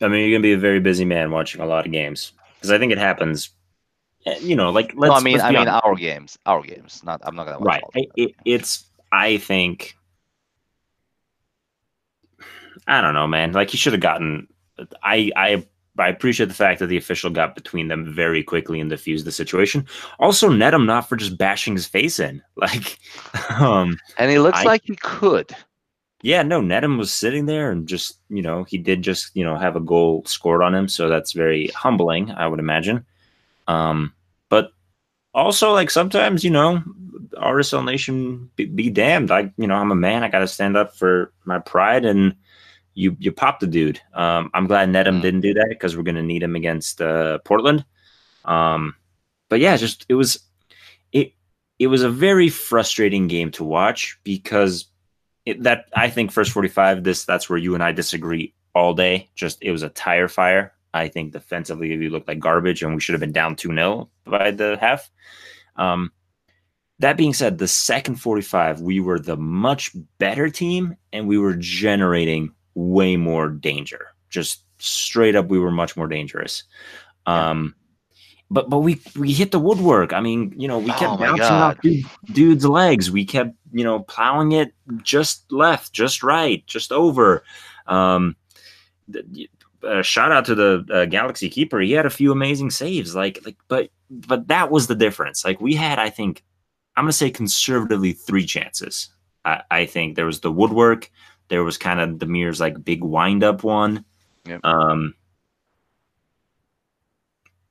I 0.00 0.08
mean, 0.08 0.20
you're 0.28 0.38
gonna 0.38 0.42
be 0.42 0.52
a 0.52 0.58
very 0.58 0.80
busy 0.80 1.04
man 1.04 1.30
watching 1.30 1.60
a 1.60 1.66
lot 1.66 1.84
of 1.86 1.92
games 1.92 2.32
because 2.54 2.70
I 2.70 2.78
think 2.78 2.92
it 2.92 2.98
happens. 2.98 3.50
eh, 4.26 4.38
You 4.40 4.56
know, 4.56 4.70
like 4.70 4.92
let's. 4.96 5.10
no, 5.10 5.16
I 5.16 5.20
mean, 5.20 5.40
I 5.40 5.50
mean 5.50 5.68
honest. 5.68 5.84
our 5.84 5.94
games, 5.96 6.38
our 6.46 6.62
games. 6.62 7.02
Not, 7.04 7.20
I'm 7.24 7.34
not 7.36 7.46
gonna 7.46 7.58
watch 7.58 7.82
right. 7.94 8.08
it, 8.16 8.34
it's. 8.44 8.84
I 9.12 9.38
think. 9.38 9.96
I 12.86 13.00
don't 13.00 13.14
know, 13.14 13.26
man. 13.26 13.52
Like 13.52 13.70
he 13.70 13.76
should 13.76 13.92
have 13.92 14.00
gotten. 14.00 14.48
I 15.02 15.30
I 15.36 15.66
I 16.00 16.08
appreciate 16.08 16.46
the 16.48 16.54
fact 16.54 16.78
that 16.80 16.86
the 16.86 16.96
official 16.96 17.30
got 17.30 17.54
between 17.54 17.88
them 17.88 18.12
very 18.12 18.42
quickly 18.42 18.80
and 18.80 18.88
diffused 18.90 19.24
the 19.26 19.32
situation. 19.32 19.86
Also, 20.18 20.48
Nedum 20.50 20.86
not 20.86 21.08
for 21.08 21.16
just 21.16 21.36
bashing 21.38 21.74
his 21.74 21.86
face 21.86 22.18
in. 22.18 22.42
Like, 22.56 22.98
um, 23.58 23.98
And 24.18 24.30
he 24.30 24.38
looks 24.38 24.58
I- 24.60 24.64
like 24.64 24.82
he 24.84 24.96
could. 24.96 25.50
yeah, 26.22 26.42
no, 26.42 26.60
Nedum 26.60 26.98
was 26.98 27.12
sitting 27.12 27.46
there 27.46 27.70
and 27.70 27.86
just, 27.88 28.18
you 28.28 28.42
know, 28.42 28.64
he 28.64 28.78
did 28.78 29.02
just, 29.02 29.34
you 29.34 29.44
know, 29.44 29.56
have 29.56 29.76
a 29.76 29.80
goal 29.80 30.22
scored 30.26 30.62
on 30.62 30.74
him. 30.74 30.88
So 30.88 31.08
that's 31.08 31.32
very 31.32 31.68
humbling, 31.68 32.30
I 32.32 32.46
would 32.46 32.58
imagine. 32.60 33.04
Um, 33.68 34.12
but 34.48 34.72
also, 35.34 35.72
like, 35.72 35.90
sometimes, 35.90 36.44
you 36.44 36.50
know, 36.50 36.82
RSL 37.34 37.84
Nation 37.84 38.50
be, 38.56 38.66
be 38.66 38.90
damned. 38.90 39.30
I, 39.30 39.52
you 39.56 39.66
know, 39.66 39.76
I'm 39.76 39.92
a 39.92 39.94
man. 39.96 40.24
I 40.24 40.28
got 40.28 40.40
to 40.40 40.48
stand 40.48 40.76
up 40.76 40.94
for 40.96 41.32
my 41.44 41.58
pride 41.60 42.04
and 42.04 42.34
you, 43.00 43.16
you 43.18 43.32
pop 43.32 43.60
the 43.60 43.66
dude. 43.66 44.00
Um, 44.14 44.50
I'm 44.54 44.66
glad 44.66 44.88
Nedum 44.88 45.18
Mm. 45.18 45.22
didn't 45.22 45.40
do 45.40 45.54
that 45.54 45.68
because 45.70 45.96
we're 45.96 46.02
going 46.10 46.14
to 46.16 46.22
need 46.22 46.42
him 46.42 46.56
against 46.56 47.00
uh, 47.00 47.38
Portland. 47.44 47.84
Um, 48.44 48.94
but 49.48 49.60
yeah, 49.60 49.76
just, 49.76 50.06
it 50.08 50.14
was, 50.14 50.40
it, 51.12 51.32
it 51.78 51.86
was 51.88 52.02
a 52.02 52.10
very 52.10 52.48
frustrating 52.48 53.26
game 53.26 53.50
to 53.52 53.64
watch 53.64 54.18
because 54.22 54.90
it, 55.46 55.62
that 55.62 55.86
I 55.96 56.10
think 56.10 56.30
first 56.30 56.52
45 56.52 57.02
this 57.02 57.24
that's 57.24 57.48
where 57.48 57.58
you 57.58 57.74
and 57.74 57.82
I 57.82 57.92
disagree 57.92 58.54
all 58.74 58.94
day 58.94 59.30
just 59.34 59.58
it 59.62 59.72
was 59.72 59.82
a 59.82 59.88
tire 59.88 60.28
fire 60.28 60.72
I 60.92 61.08
think 61.08 61.32
defensively 61.32 61.96
we 61.96 62.08
looked 62.08 62.28
like 62.28 62.38
garbage 62.38 62.82
and 62.82 62.94
we 62.94 63.00
should 63.00 63.14
have 63.14 63.20
been 63.20 63.32
down 63.32 63.56
2-0 63.56 64.08
by 64.26 64.50
the 64.50 64.76
half 64.78 65.10
um 65.76 66.12
that 66.98 67.16
being 67.16 67.32
said 67.32 67.56
the 67.56 67.66
second 67.66 68.16
45 68.16 68.80
we 68.82 69.00
were 69.00 69.18
the 69.18 69.36
much 69.36 69.92
better 70.18 70.50
team 70.50 70.96
and 71.12 71.26
we 71.26 71.38
were 71.38 71.56
generating 71.56 72.52
way 72.80 73.16
more 73.16 73.48
danger 73.48 74.08
just 74.28 74.64
straight 74.78 75.36
up 75.36 75.48
we 75.48 75.58
were 75.58 75.70
much 75.70 75.96
more 75.96 76.08
dangerous 76.08 76.64
um 77.26 77.74
but 78.50 78.68
but 78.68 78.80
we 78.80 79.00
we 79.16 79.32
hit 79.32 79.52
the 79.52 79.60
woodwork. 79.60 80.12
I 80.12 80.20
mean, 80.20 80.52
you 80.56 80.66
know, 80.66 80.78
we 80.78 80.90
kept 80.90 81.12
Oh 81.12 81.16
bouncing 81.16 81.38
God. 81.38 81.76
off 81.76 81.82
dude, 81.82 82.04
dude's 82.32 82.66
legs. 82.66 83.10
We 83.10 83.24
kept 83.24 83.54
you 83.72 83.84
know 83.84 84.00
plowing 84.00 84.52
it 84.52 84.74
just 85.02 85.50
left, 85.52 85.92
just 85.92 86.22
right, 86.22 86.66
just 86.66 86.90
over. 86.90 87.44
Um, 87.86 88.34
uh, 89.84 90.02
shout 90.02 90.32
out 90.32 90.44
to 90.46 90.54
the 90.54 90.84
uh, 90.92 91.04
Galaxy 91.06 91.48
keeper. 91.48 91.78
He 91.78 91.92
had 91.92 92.06
a 92.06 92.10
few 92.10 92.32
amazing 92.32 92.70
saves. 92.70 93.14
Like 93.14 93.38
like, 93.44 93.56
but 93.68 93.90
but 94.10 94.48
that 94.48 94.70
was 94.70 94.88
the 94.88 94.96
difference. 94.96 95.44
Like 95.44 95.60
we 95.60 95.74
had, 95.74 96.00
I 96.00 96.10
think, 96.10 96.42
I'm 96.96 97.04
gonna 97.04 97.12
say 97.12 97.30
conservatively 97.30 98.12
three 98.12 98.46
chances. 98.46 99.10
I, 99.44 99.62
I 99.70 99.86
think 99.86 100.16
there 100.16 100.26
was 100.26 100.40
the 100.40 100.52
woodwork. 100.52 101.08
There 101.50 101.62
was 101.64 101.76
kind 101.76 102.00
of 102.00 102.18
Damir's 102.18 102.60
like 102.60 102.82
big 102.82 103.04
wind 103.04 103.44
up 103.44 103.62
one. 103.64 104.04
Yep. 104.46 104.64
Um, 104.64 105.14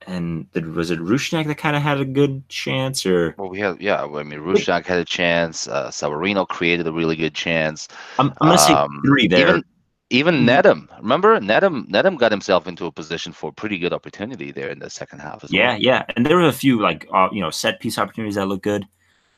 and 0.05 0.47
the, 0.53 0.61
was 0.61 0.91
it 0.91 0.99
Rusnak 0.99 1.47
that 1.47 1.57
kind 1.57 1.75
of 1.75 1.81
had 1.81 1.99
a 1.99 2.05
good 2.05 2.47
chance, 2.49 3.05
or 3.05 3.35
Well, 3.37 3.49
we 3.49 3.59
had 3.59 3.81
yeah. 3.81 4.03
I 4.03 4.23
mean, 4.23 4.39
Rusnak 4.39 4.85
had 4.85 4.99
a 4.99 5.05
chance. 5.05 5.67
Uh, 5.67 5.89
Savarino 5.89 6.47
created 6.47 6.87
a 6.87 6.91
really 6.91 7.15
good 7.15 7.33
chance. 7.33 7.87
I'm, 8.17 8.33
I'm 8.41 8.49
gonna 8.49 8.57
say 8.57 8.73
Um, 8.73 9.01
three 9.05 9.27
there. 9.27 9.47
Even 9.49 9.63
even 10.11 10.35
Mhm. 10.37 10.63
Nedum, 10.63 10.97
remember 10.97 11.39
Nedum? 11.39 11.87
Nedum 11.87 12.17
got 12.17 12.31
himself 12.31 12.67
into 12.67 12.85
a 12.87 12.91
position 12.91 13.31
for 13.31 13.49
a 13.51 13.53
pretty 13.53 13.77
good 13.77 13.93
opportunity 13.93 14.51
there 14.51 14.69
in 14.69 14.79
the 14.79 14.89
second 14.89 15.19
half 15.19 15.43
as 15.43 15.53
yeah, 15.53 15.71
well. 15.73 15.79
yeah, 15.79 16.03
and 16.15 16.25
there 16.25 16.35
were 16.35 16.47
a 16.47 16.51
few 16.51 16.81
like 16.81 17.07
uh, 17.13 17.29
you 17.31 17.41
know 17.41 17.51
set 17.51 17.79
piece 17.79 17.99
opportunities 17.99 18.35
that 18.35 18.47
look 18.47 18.63
good. 18.63 18.85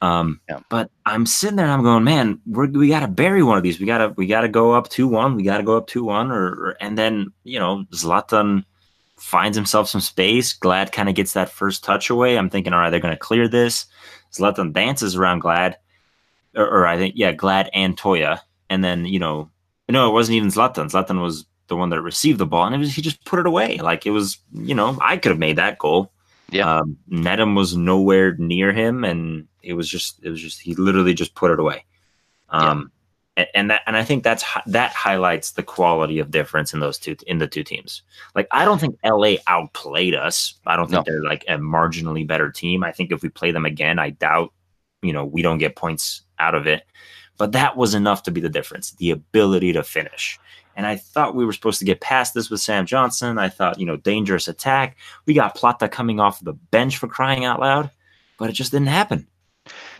Um, 0.01 0.41
Yeah. 0.49 0.59
but 0.69 0.89
I'm 1.05 1.25
sitting 1.25 1.55
there 1.57 1.65
and 1.65 1.73
I'm 1.73 1.83
going, 1.83 2.03
man, 2.03 2.39
we're, 2.47 2.67
we 2.67 2.87
got 2.89 3.01
to 3.01 3.07
bury 3.07 3.43
one 3.43 3.57
of 3.57 3.63
these. 3.63 3.79
We 3.79 3.85
got 3.85 3.99
to 3.99 4.09
we 4.17 4.25
got 4.25 4.41
to 4.41 4.49
go 4.49 4.73
up 4.73 4.89
two 4.89 5.07
one. 5.07 5.35
We 5.35 5.43
got 5.43 5.57
to 5.57 5.63
go 5.63 5.77
up 5.77 5.87
two 5.87 6.03
one, 6.03 6.31
or, 6.31 6.47
or 6.47 6.77
and 6.81 6.97
then 6.97 7.31
you 7.43 7.59
know 7.59 7.85
Zlatan 7.93 8.65
finds 9.17 9.55
himself 9.55 9.87
some 9.87 10.01
space. 10.01 10.53
Glad 10.53 10.91
kind 10.91 11.07
of 11.07 11.15
gets 11.15 11.33
that 11.33 11.49
first 11.51 11.83
touch 11.83 12.09
away. 12.09 12.37
I'm 12.37 12.49
thinking, 12.49 12.73
all 12.73 12.79
right, 12.79 12.89
they're 12.89 12.99
going 12.99 13.13
to 13.13 13.19
clear 13.19 13.47
this. 13.47 13.85
Zlatan 14.33 14.73
dances 14.73 15.15
around 15.15 15.39
Glad, 15.39 15.77
or, 16.55 16.65
or 16.65 16.87
I 16.87 16.97
think 16.97 17.13
yeah, 17.15 17.31
Glad 17.31 17.69
and 17.73 17.95
Toia, 17.95 18.39
and 18.69 18.83
then 18.83 19.05
you 19.05 19.19
know, 19.19 19.51
no, 19.87 20.09
it 20.09 20.13
wasn't 20.13 20.37
even 20.37 20.49
Zlatan. 20.49 20.89
Zlatan 20.89 21.21
was 21.21 21.45
the 21.67 21.75
one 21.75 21.89
that 21.91 22.01
received 22.01 22.39
the 22.39 22.45
ball, 22.47 22.65
and 22.65 22.73
it 22.73 22.79
was 22.79 22.93
he 22.95 23.01
just 23.03 23.23
put 23.25 23.39
it 23.39 23.45
away. 23.45 23.77
Like 23.77 24.05
it 24.07 24.11
was, 24.11 24.39
you 24.51 24.73
know, 24.73 24.97
I 24.99 25.17
could 25.17 25.29
have 25.29 25.39
made 25.39 25.57
that 25.57 25.77
goal. 25.77 26.11
Yeah. 26.49 26.79
Um, 26.79 26.97
Nedum 27.09 27.55
was 27.55 27.77
nowhere 27.77 28.35
near 28.37 28.73
him, 28.73 29.03
and 29.03 29.47
it 29.63 29.73
was 29.73 29.87
just, 29.89 30.19
it 30.23 30.29
was 30.29 30.41
just, 30.41 30.59
he 30.59 30.75
literally 30.75 31.13
just 31.13 31.35
put 31.35 31.51
it 31.51 31.59
away. 31.59 31.85
Um, 32.49 32.91
a- 33.37 33.57
and 33.57 33.71
that, 33.71 33.81
and 33.87 33.95
I 33.95 34.03
think 34.03 34.23
that's 34.23 34.43
that 34.67 34.91
highlights 34.91 35.51
the 35.51 35.63
quality 35.63 36.19
of 36.19 36.31
difference 36.31 36.73
in 36.73 36.79
those 36.81 36.97
two 36.97 37.15
in 37.27 37.37
the 37.37 37.47
two 37.47 37.63
teams. 37.63 38.01
Like 38.35 38.47
I 38.51 38.65
don't 38.65 38.79
think 38.79 38.97
LA 39.05 39.35
outplayed 39.47 40.15
us. 40.15 40.55
I 40.67 40.75
don't 40.75 40.89
think 40.89 41.05
No. 41.07 41.11
they're 41.11 41.23
like 41.23 41.45
a 41.47 41.53
marginally 41.57 42.27
better 42.27 42.51
team. 42.51 42.83
I 42.83 42.91
think 42.91 43.11
if 43.11 43.21
we 43.21 43.29
play 43.29 43.51
them 43.51 43.65
again, 43.65 43.99
I 43.99 44.09
doubt, 44.09 44.51
you 45.01 45.13
know, 45.13 45.23
we 45.25 45.41
don't 45.41 45.59
get 45.59 45.77
points 45.77 46.23
out 46.39 46.55
of 46.55 46.67
it. 46.67 46.83
But 47.37 47.53
that 47.53 47.77
was 47.77 47.93
enough 47.95 48.23
to 48.23 48.31
be 48.31 48.41
the 48.41 48.49
difference, 48.49 48.91
the 48.91 49.11
ability 49.11 49.71
to 49.73 49.81
finish. 49.83 50.37
And 50.75 50.85
I 50.85 50.95
thought 50.97 51.33
we 51.35 51.45
were 51.45 51.53
supposed 51.53 51.79
to 51.79 51.85
get 51.85 52.01
past 52.01 52.33
this 52.33 52.49
with 52.49 52.59
Sam 52.61 52.85
Johnson. 52.85 53.37
I 53.37 53.49
thought, 53.49 53.79
you 53.79 53.85
know, 53.85 53.97
dangerous 53.97 54.47
attack. 54.47 54.97
We 55.25 55.33
got 55.33 55.55
Plata 55.55 55.87
coming 55.89 56.19
off 56.19 56.39
the 56.43 56.53
bench 56.53 56.97
for 56.97 57.07
crying 57.07 57.45
out 57.45 57.59
loud, 57.59 57.89
but 58.37 58.49
it 58.49 58.53
just 58.53 58.71
didn't 58.71 58.87
happen. 58.87 59.27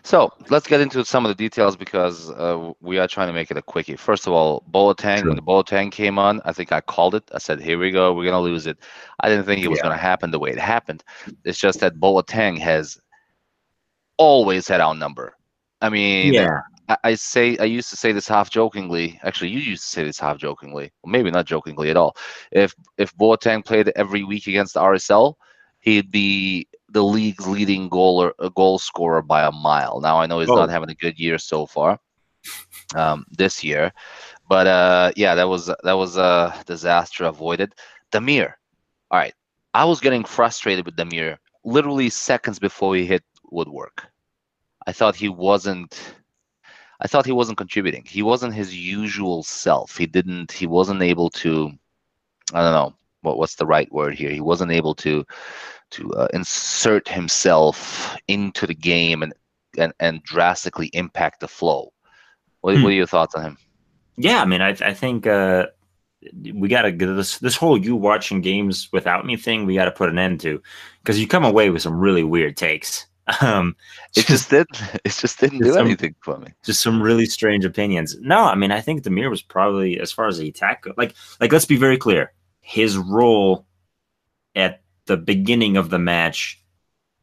So 0.04 0.32
let's 0.50 0.68
get 0.68 0.82
into 0.82 1.06
some 1.06 1.26
of 1.26 1.30
the 1.30 1.36
details 1.36 1.76
because 1.76 2.32
uh, 2.32 2.72
we 2.82 2.98
are 2.98 3.08
trying 3.08 3.28
to 3.28 3.34
make 3.34 3.52
it 3.52 3.58
a 3.58 3.62
quickie. 3.62 3.96
First 3.96 4.26
of 4.28 4.34
all, 4.34 4.64
Boateng, 4.72 5.20
True. 5.20 5.30
when 5.30 5.36
the 5.36 5.44
Boateng 5.44 5.92
came 5.92 6.18
on, 6.18 6.42
I 6.44 6.54
think 6.54 6.72
I 6.72 6.82
called 6.82 7.16
it. 7.16 7.24
I 7.34 7.38
said, 7.38 7.62
here 7.62 7.78
we 7.78 7.92
go, 7.92 8.14
we're 8.14 8.24
going 8.24 8.34
to 8.34 8.40
lose 8.40 8.66
it. 8.66 8.78
I 9.20 9.30
didn't 9.30 9.46
think 9.46 9.64
it 9.64 9.68
was 9.68 9.78
Yeah. 9.78 9.84
going 9.84 9.96
to 9.98 10.02
happen 10.02 10.32
the 10.32 10.40
way 10.40 10.50
it 10.50 10.58
happened. 10.60 11.04
It's 11.44 11.60
just 11.60 11.80
that 11.82 12.00
Boateng 12.00 12.58
has 12.60 13.00
always 14.18 14.68
had 14.68 14.82
our 14.82 14.96
number. 14.96 15.36
I 15.82 15.90
mean, 15.90 16.34
I, 16.90 16.98
I 17.04 17.16
say 17.16 17.58
I 17.58 17.64
used 17.66 17.90
to 17.90 17.96
say 17.96 18.12
this 18.12 18.28
half 18.28 18.50
jokingly. 18.50 19.20
Actually, 19.24 19.50
you 19.50 19.60
used 19.60 19.84
to 19.84 19.90
say 19.90 20.04
this 20.04 20.20
half 20.20 20.38
jokingly, 20.38 20.92
maybe 21.06 21.32
not 21.32 21.46
jokingly 21.46 21.90
at 21.90 21.98
all. 21.98 22.16
If 22.52 22.76
if 22.98 23.16
Boateng 23.18 23.66
played 23.66 23.92
every 23.96 24.24
week 24.24 24.48
against 24.48 24.76
RSL, 24.76 25.36
he'd 25.82 26.12
be 26.12 26.68
the 26.90 27.04
league's 27.04 27.48
leading 27.48 27.90
goaler, 27.90 28.32
a 28.40 28.50
goal 28.50 28.80
scorer 28.80 29.22
by 29.22 29.44
a 29.44 29.52
mile. 29.52 30.00
Now 30.02 30.20
I 30.20 30.26
know 30.26 30.40
he's 30.40 30.50
Oh. 30.50 30.56
not 30.56 30.70
having 30.70 30.90
a 30.90 30.96
good 30.96 31.20
year 31.20 31.38
so 31.38 31.66
far, 31.66 32.00
um, 32.96 33.26
this 33.32 33.64
year, 33.64 33.92
but 34.48 34.68
uh, 34.68 35.12
yeah, 35.16 35.36
that 35.36 35.48
was 35.48 35.68
that 35.68 35.94
was 35.94 36.18
a 36.18 36.54
disaster 36.66 37.26
avoided. 37.26 37.74
Damir, 38.12 38.54
all 39.10 39.20
right, 39.20 39.34
I 39.74 39.86
was 39.86 40.00
getting 40.02 40.24
frustrated 40.24 40.86
with 40.86 40.96
Damir 40.98 41.38
literally 41.64 42.10
seconds 42.10 42.60
before 42.60 42.96
he 42.96 43.06
hit 43.06 43.24
woodwork. 43.50 44.08
I 44.88 44.92
thought 44.92 45.16
he 45.16 45.30
wasn't. 45.30 46.16
I 47.00 47.08
thought 47.08 47.26
he 47.26 47.32
wasn't 47.32 47.58
contributing. 47.58 48.04
He 48.06 48.22
wasn't 48.22 48.54
his 48.54 48.76
usual 48.76 49.44
self. 49.44 49.98
He 49.98 50.06
didn't. 50.06 50.52
He 50.52 50.68
wasn't 50.68 51.02
able 51.02 51.30
to. 51.42 51.72
I 52.54 52.62
don't 52.62 52.74
know 52.74 52.94
what 53.22 53.38
what's 53.38 53.56
the 53.56 53.66
right 53.66 53.92
word 53.92 54.16
here. 54.16 54.30
He 54.32 54.42
wasn't 54.42 54.72
able 54.72 54.96
to 54.96 55.26
to 55.92 56.12
uh, 56.14 56.28
insert 56.34 57.08
himself 57.08 58.16
into 58.28 58.66
the 58.68 58.76
game 58.76 59.24
and 59.24 59.34
and 59.78 59.94
and 60.00 60.24
drastically 60.24 60.88
impact 60.94 61.40
the 61.40 61.48
flow. 61.48 61.92
What, 62.62 62.76
Hmm. 62.78 62.84
what 62.84 62.90
are 62.92 62.96
your 62.96 63.08
thoughts 63.08 63.36
on 63.36 63.44
him? 63.44 63.58
Yeah, 64.18 64.42
I 64.42 64.46
mean, 64.46 64.62
I, 64.62 64.70
I 64.70 64.94
think 64.94 65.26
uh, 65.26 65.68
we 66.54 66.68
got 66.70 66.84
to 66.84 66.92
this 66.92 67.40
this 67.40 67.56
whole 67.56 67.78
you 67.78 67.96
watching 67.96 68.42
games 68.42 68.90
without 68.92 69.26
me 69.26 69.36
thing. 69.38 69.66
We 69.66 69.76
got 69.76 69.86
to 69.86 69.92
put 69.92 70.10
an 70.10 70.20
end 70.20 70.40
to 70.42 70.62
because 71.02 71.20
you 71.20 71.28
come 71.28 71.46
away 71.46 71.70
with 71.70 71.82
some 71.82 72.00
really 72.00 72.24
weird 72.24 72.58
takes. 72.58 73.08
Um, 73.42 73.76
It 74.18 74.26
just 74.26 74.50
didn't. 74.50 74.82
It 75.06 75.14
just 75.14 75.40
didn't 75.40 75.60
do 75.60 75.74
some- 75.74 75.86
anything 75.86 76.16
for 76.22 76.38
me. 76.38 76.48
just 76.66 76.82
some 76.82 77.02
really 77.02 77.26
strange 77.26 77.64
opinions. 77.64 78.18
No, 78.20 78.40
I 78.40 78.56
mean, 78.56 78.72
I 78.72 78.82
think 78.82 79.04
Damir 79.04 79.30
was 79.30 79.42
probably 79.42 80.00
as 80.02 80.12
far 80.12 80.28
as 80.28 80.38
the 80.40 80.50
attack, 80.50 80.84
like, 80.98 81.14
like 81.40 81.52
let's 81.54 81.66
be 81.68 81.78
very 81.78 81.98
clear. 81.98 82.34
His 82.62 82.98
role 82.98 83.66
at 84.56 84.82
the 85.06 85.18
beginning 85.18 85.78
of 85.78 85.90
the 85.90 86.00
match 86.00 86.62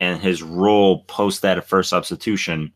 and 0.00 0.20
his 0.20 0.42
role 0.42 1.04
post 1.04 1.42
that 1.42 1.64
first 1.64 1.90
substitution, 1.90 2.72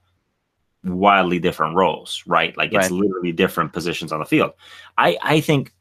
wildly 0.85 1.39
different 1.39 1.77
roles, 1.77 2.23
right? 2.27 2.57
Like 2.57 2.73
it's 2.73 2.91
literally 2.91 3.33
different 3.33 3.73
positions 3.73 4.13
on 4.13 4.21
the 4.21 4.25
field. 4.25 4.53
I, 4.99 5.19
I 5.23 5.41
think 5.41 5.73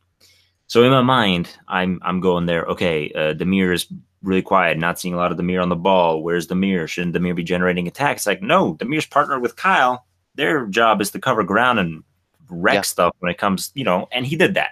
so. 0.67 0.83
In 0.83 0.91
my 0.91 1.01
mind, 1.01 1.55
I'm, 1.67 2.00
I'm 2.03 2.19
going 2.19 2.45
there. 2.45 2.63
Okay, 2.65 3.11
uh, 3.13 3.33
Damir 3.33 3.73
is 3.73 3.88
really 4.23 4.41
quiet, 4.41 4.77
not 4.77 5.00
seeing 5.00 5.13
a 5.13 5.17
lot 5.17 5.31
of 5.31 5.38
Damir 5.38 5.61
on 5.61 5.69
the 5.69 5.75
ball. 5.75 6.21
Where's 6.21 6.47
Damir? 6.47 6.88
Shouldn't 6.88 7.15
Damir 7.15 7.35
be 7.35 7.43
generating 7.43 7.88
attacks? 7.88 8.27
Like, 8.27 8.41
no, 8.41 8.75
Damir's 8.75 9.07
partnered 9.07 9.41
with 9.41 9.55
Kyle. 9.55 10.05
Their 10.35 10.67
job 10.67 11.01
is 11.01 11.11
to 11.11 11.19
cover 11.19 11.43
ground 11.43 11.79
and 11.79 12.03
wreck 12.50 12.75
Yeah. 12.75 12.81
stuff 12.81 13.15
when 13.19 13.31
it 13.31 13.38
comes, 13.38 13.71
you 13.73 13.83
know, 13.83 14.07
and 14.11 14.25
he 14.25 14.35
did 14.35 14.53
that 14.53 14.71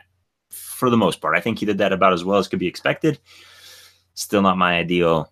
for 0.50 0.90
the 0.90 0.98
most 0.98 1.22
part. 1.22 1.36
I 1.36 1.42
think 1.42 1.60
he 1.60 1.66
did 1.66 1.78
that 1.80 1.94
about 1.94 2.14
as 2.14 2.24
well 2.24 2.38
as 2.40 2.48
could 2.48 2.60
be 2.60 2.68
expected. 2.68 3.20
Still 4.14 4.42
not 4.42 4.58
my 4.58 4.78
ideal 4.78 5.32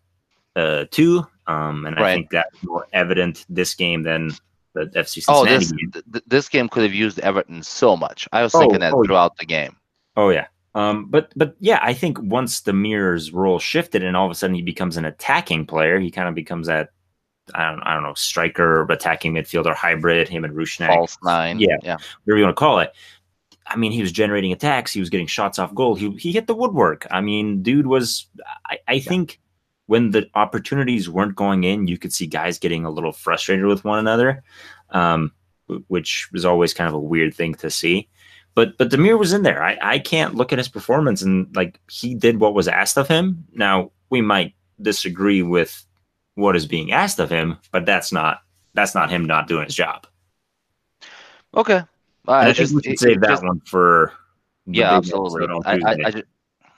uh 0.55 0.85
two. 0.91 1.25
Um 1.47 1.85
and 1.85 1.97
I 1.97 2.13
think 2.15 2.29
that's 2.29 2.63
more 2.63 2.87
evident 2.93 3.45
this 3.49 3.73
game 3.75 4.03
than 4.03 4.31
the 4.73 4.85
FC 4.87 5.23
Oh, 5.27 5.43
Cincinnati 5.45 5.57
this 5.59 5.71
game. 5.71 5.91
th- 5.91 6.05
th- 6.11 6.23
this 6.27 6.49
game 6.49 6.69
could 6.69 6.83
have 6.83 6.93
used 6.93 7.19
Everton 7.19 7.63
so 7.63 7.97
much. 7.97 8.27
I 8.31 8.43
was 8.43 8.53
Oh, 8.55 8.59
thinking 8.59 8.79
that 8.79 8.93
oh, 8.93 9.01
yeah. 9.03 9.07
throughout 9.07 9.37
the 9.37 9.45
game. 9.45 9.75
Oh 10.15 10.29
yeah. 10.29 10.47
Um, 10.75 11.05
but 11.09 11.31
but 11.35 11.55
yeah, 11.59 11.79
I 11.81 11.93
think 11.93 12.19
once 12.21 12.61
Damir's 12.61 13.31
role 13.33 13.57
shifted 13.59 14.03
and 14.03 14.15
all 14.15 14.25
of 14.25 14.31
a 14.31 14.35
sudden 14.35 14.55
he 14.55 14.61
becomes 14.61 14.95
an 14.97 15.05
attacking 15.05 15.65
player, 15.65 15.99
he 15.99 16.11
kind 16.11 16.27
of 16.29 16.35
becomes 16.35 16.67
that 16.67 16.89
I 17.55 17.71
don't 17.71 17.81
I 17.81 17.93
don't 17.93 18.03
know 18.03 18.13
striker, 18.13 18.83
attacking 18.91 19.33
midfielder 19.33 19.73
hybrid. 19.73 20.27
Him 20.27 20.43
and 20.45 20.53
Rusnak, 20.55 20.87
False 20.87 21.17
nine. 21.23 21.59
Yeah. 21.59 21.77
yeah. 21.81 21.97
whatever 22.23 22.37
you 22.37 22.43
want 22.43 22.55
to 22.55 22.59
call 22.59 22.79
it. 22.79 22.93
I 23.69 23.75
mean, 23.75 23.91
he 23.91 24.01
was 24.01 24.11
generating 24.11 24.51
attacks. 24.51 24.93
He 24.93 24.99
was 24.99 25.09
getting 25.09 25.27
shots 25.27 25.59
off 25.59 25.75
goal. 25.75 25.95
He 25.95 26.11
he 26.11 26.31
hit 26.31 26.47
the 26.47 26.55
woodwork. 26.55 27.05
I 27.11 27.21
mean, 27.21 27.61
dude 27.61 27.87
was. 27.87 28.27
I, 28.65 28.79
I 28.87 28.99
think 28.99 29.39
when 29.87 30.11
the 30.11 30.29
opportunities 30.35 31.09
weren't 31.09 31.35
going 31.35 31.63
in, 31.63 31.87
you 31.87 31.97
could 31.97 32.13
see 32.13 32.27
guys 32.27 32.59
getting 32.59 32.85
a 32.85 32.91
little 32.91 33.11
frustrated 33.11 33.65
with 33.65 33.83
one 33.83 33.99
another, 33.99 34.43
um, 34.91 35.31
which 35.87 36.29
was 36.31 36.45
always 36.45 36.73
kind 36.73 36.87
of 36.87 36.93
a 36.93 36.99
weird 36.99 37.33
thing 37.33 37.55
to 37.55 37.69
see. 37.69 38.07
But 38.55 38.77
but 38.77 38.89
Damir 38.89 39.19
was 39.19 39.33
in 39.33 39.43
there. 39.43 39.63
I, 39.63 39.77
I 39.81 39.99
can't 39.99 40.35
look 40.35 40.51
at 40.51 40.57
his 40.57 40.67
performance 40.67 41.21
and 41.21 41.53
like 41.55 41.79
he 41.91 42.15
did 42.15 42.39
what 42.39 42.53
was 42.53 42.67
asked 42.67 42.97
of 42.97 43.07
him. 43.07 43.45
Now 43.53 43.91
we 44.09 44.21
might 44.21 44.53
disagree 44.81 45.41
with 45.41 45.85
what 46.35 46.55
is 46.55 46.65
being 46.65 46.91
asked 46.91 47.19
of 47.19 47.29
him, 47.29 47.57
but 47.71 47.85
that's 47.85 48.11
not 48.11 48.41
that's 48.73 48.95
not 48.95 49.09
him 49.09 49.25
not 49.25 49.47
doing 49.47 49.65
his 49.65 49.75
job. 49.75 50.07
Okay. 51.53 51.83
And 52.27 52.49
I 52.49 52.51
just- 52.53 52.73
we 52.75 52.81
should 52.83 52.99
save 52.99 53.21
that 53.21 53.29
just- 53.29 53.43
one 53.43 53.61
for 53.61 54.13
yeah, 54.65 54.95
absolutely. 54.97 55.47
I, 55.65 55.75
I, 55.75 55.95
I, 56.07 56.11
just, 56.11 56.23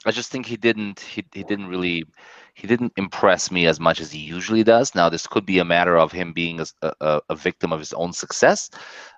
I 0.05 0.11
just 0.11 0.31
think 0.31 0.45
he 0.45 0.55
didn't 0.57 0.99
he, 0.99 1.25
he 1.33 1.43
didn't 1.43 1.67
really 1.67 2.05
he 2.53 2.67
didn't 2.67 2.93
impress 2.97 3.49
me 3.51 3.65
as 3.67 3.79
much 3.79 3.99
as 4.01 4.11
he 4.11 4.19
usually 4.19 4.63
does. 4.63 4.93
Now 4.93 5.09
this 5.09 5.25
could 5.25 5.45
be 5.45 5.59
a 5.59 5.65
matter 5.65 5.97
of 5.97 6.11
him 6.11 6.33
being 6.33 6.59
a, 6.59 6.65
a, 7.01 7.21
a 7.29 7.35
victim 7.35 7.71
of 7.73 7.79
his 7.79 7.93
own 7.93 8.13
success, 8.13 8.69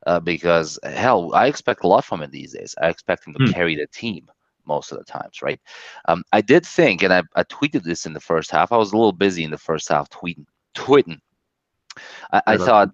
uh, 0.08 0.20
because 0.22 0.80
hell, 0.84 1.34
I 1.34 1.48
expect 1.48 1.84
a 1.84 1.88
lot 1.88 2.06
from 2.06 2.22
him 2.22 2.32
these 2.32 2.54
days. 2.54 2.76
I 2.82 2.88
expect 2.90 3.26
him 3.28 3.34
to 3.34 3.46
Hmm. 3.46 3.52
carry 3.52 3.76
the 3.76 3.88
team 3.88 4.30
most 4.66 4.92
of 4.92 5.00
the 5.00 5.04
times, 5.04 5.42
right? 5.42 5.60
Um, 6.08 6.24
I 6.32 6.40
did 6.42 6.66
think, 6.66 7.02
and 7.02 7.12
I, 7.12 7.24
I 7.36 7.44
tweeted 7.46 7.82
this 7.84 8.06
in 8.06 8.14
the 8.14 8.20
first 8.20 8.52
half. 8.52 8.72
I 8.72 8.78
was 8.78 8.94
a 8.94 8.96
little 8.96 9.12
busy 9.12 9.44
in 9.44 9.52
the 9.52 9.58
first 9.58 9.90
half 9.90 10.08
tweeting. 10.12 10.46
Tweeting. 10.76 11.20
I, 12.32 12.42
I 12.48 12.58
thought 12.58 12.92